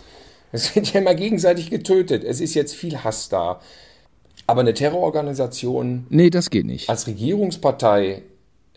[0.51, 2.23] Es wird ja immer gegenseitig getötet.
[2.23, 3.59] Es ist jetzt viel Hass da.
[4.45, 6.05] Aber eine Terrororganisation.
[6.09, 6.89] Nee, das geht nicht.
[6.89, 8.23] Als Regierungspartei,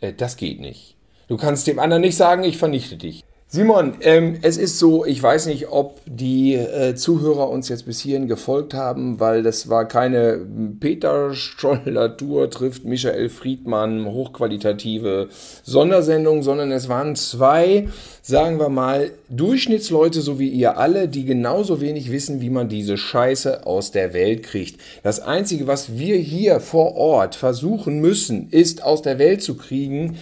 [0.01, 0.97] äh, das geht nicht.
[1.28, 3.24] Du kannst dem anderen nicht sagen, ich vernichte dich.
[3.49, 8.01] Simon, ähm, es ist so, ich weiß nicht, ob die äh, Zuhörer uns jetzt bis
[8.01, 10.44] hierhin gefolgt haben, weil das war keine
[10.80, 15.28] Peter Stoller-Tour trifft Michael Friedmann hochqualitative
[15.62, 17.86] Sondersendung, sondern es waren zwei,
[18.20, 22.97] sagen wir mal, Durchschnittsleute, so wie ihr alle, die genauso wenig wissen, wie man diese
[22.97, 24.80] Scheiße aus der Welt kriegt.
[25.05, 30.16] Das Einzige, was wir hier vor Ort versuchen müssen, ist aus der Welt zu kriegen,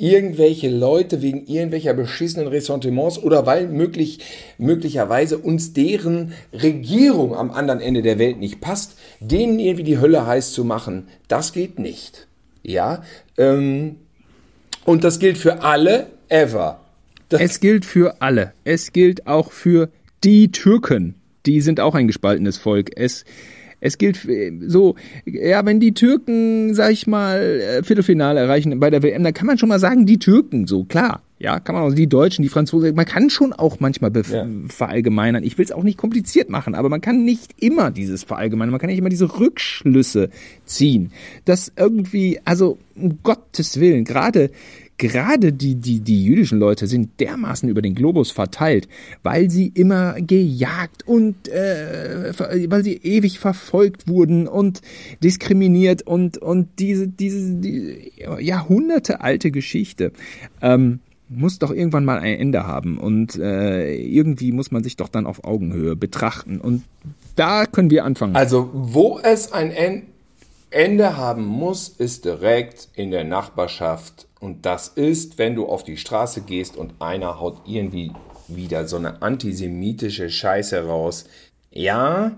[0.00, 4.20] irgendwelche Leute wegen irgendwelcher beschissenen Ressentiments oder weil möglich,
[4.56, 10.26] möglicherweise uns deren Regierung am anderen Ende der Welt nicht passt, denen irgendwie die Hölle
[10.26, 12.26] heiß zu machen, das geht nicht.
[12.62, 13.02] Ja,
[13.36, 13.96] ähm,
[14.84, 16.80] und das gilt für alle ever.
[17.28, 18.54] Das es gilt für alle.
[18.64, 19.90] Es gilt auch für
[20.24, 21.14] die Türken.
[21.46, 22.90] Die sind auch ein gespaltenes Volk.
[22.96, 23.24] Es
[23.80, 24.28] es gilt
[24.66, 29.34] so, ja, wenn die Türken, sag ich mal, äh, Viertelfinale erreichen bei der WM, dann
[29.34, 31.22] kann man schon mal sagen, die Türken, so klar.
[31.38, 34.46] Ja, kann man auch die Deutschen, die Franzosen, man kann schon auch manchmal ja.
[34.68, 35.42] verallgemeinern.
[35.42, 38.80] Ich will es auch nicht kompliziert machen, aber man kann nicht immer dieses verallgemeinern, man
[38.80, 40.28] kann nicht immer diese Rückschlüsse
[40.66, 41.12] ziehen.
[41.46, 44.50] Das irgendwie, also um Gottes Willen, gerade
[45.00, 48.86] gerade die, die, die jüdischen Leute sind dermaßen über den Globus verteilt,
[49.22, 52.32] weil sie immer gejagt und äh,
[52.68, 54.82] weil sie ewig verfolgt wurden und
[55.24, 60.12] diskriminiert und, und diese, diese die Jahrhunderte alte Geschichte.
[60.60, 65.08] Ähm, muss doch irgendwann mal ein Ende haben und äh, irgendwie muss man sich doch
[65.08, 66.82] dann auf Augenhöhe betrachten und
[67.36, 68.34] da können wir anfangen.
[68.34, 70.02] Also wo es ein Ende
[70.72, 76.42] haben muss, ist direkt in der Nachbarschaft und das ist, wenn du auf die Straße
[76.42, 78.12] gehst und einer haut irgendwie
[78.48, 81.24] wieder so eine antisemitische Scheiße raus.
[81.70, 82.32] Ja,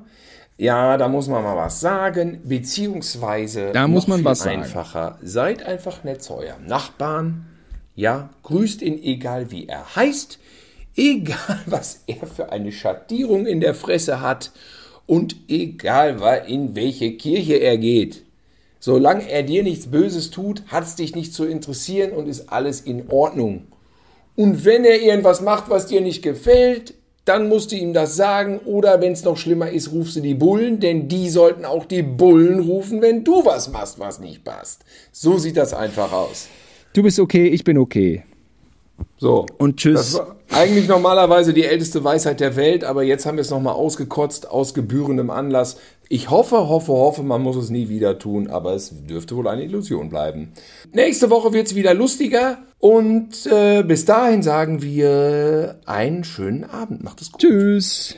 [0.59, 5.13] ja, da muss man mal was sagen, beziehungsweise da muss man was einfacher.
[5.13, 5.27] Sagen.
[5.27, 7.47] Seid einfach nett zu eurem Nachbarn.
[7.95, 10.39] Ja, grüßt ihn, egal wie er heißt,
[10.97, 14.51] egal was er für eine Schattierung in der Fresse hat
[15.07, 18.23] und egal in welche Kirche er geht.
[18.81, 22.81] Solange er dir nichts Böses tut, hat es dich nicht zu interessieren und ist alles
[22.81, 23.69] in Ordnung.
[24.35, 26.95] Und wenn er irgendwas macht, was dir nicht gefällt,
[27.25, 30.35] dann musst du ihm das sagen oder wenn es noch schlimmer ist, rufst du die
[30.35, 34.85] Bullen, denn die sollten auch die Bullen rufen, wenn du was machst, was nicht passt.
[35.13, 36.49] So sieht das einfach aus.
[36.93, 38.25] Du bist okay, ich bin okay.
[39.19, 39.47] So.
[39.59, 39.95] Und tschüss.
[39.95, 43.75] Das war eigentlich normalerweise die älteste Weisheit der Welt, aber jetzt haben wir es nochmal
[43.75, 45.79] ausgekotzt, aus gebührendem Anlass.
[46.09, 49.65] Ich hoffe, hoffe, hoffe, man muss es nie wieder tun, aber es dürfte wohl eine
[49.65, 50.53] Illusion bleiben.
[50.93, 57.03] Nächste Woche wird es wieder lustiger und äh, bis dahin sagen wir einen schönen Abend.
[57.03, 57.41] Macht es gut.
[57.41, 58.17] Tschüss.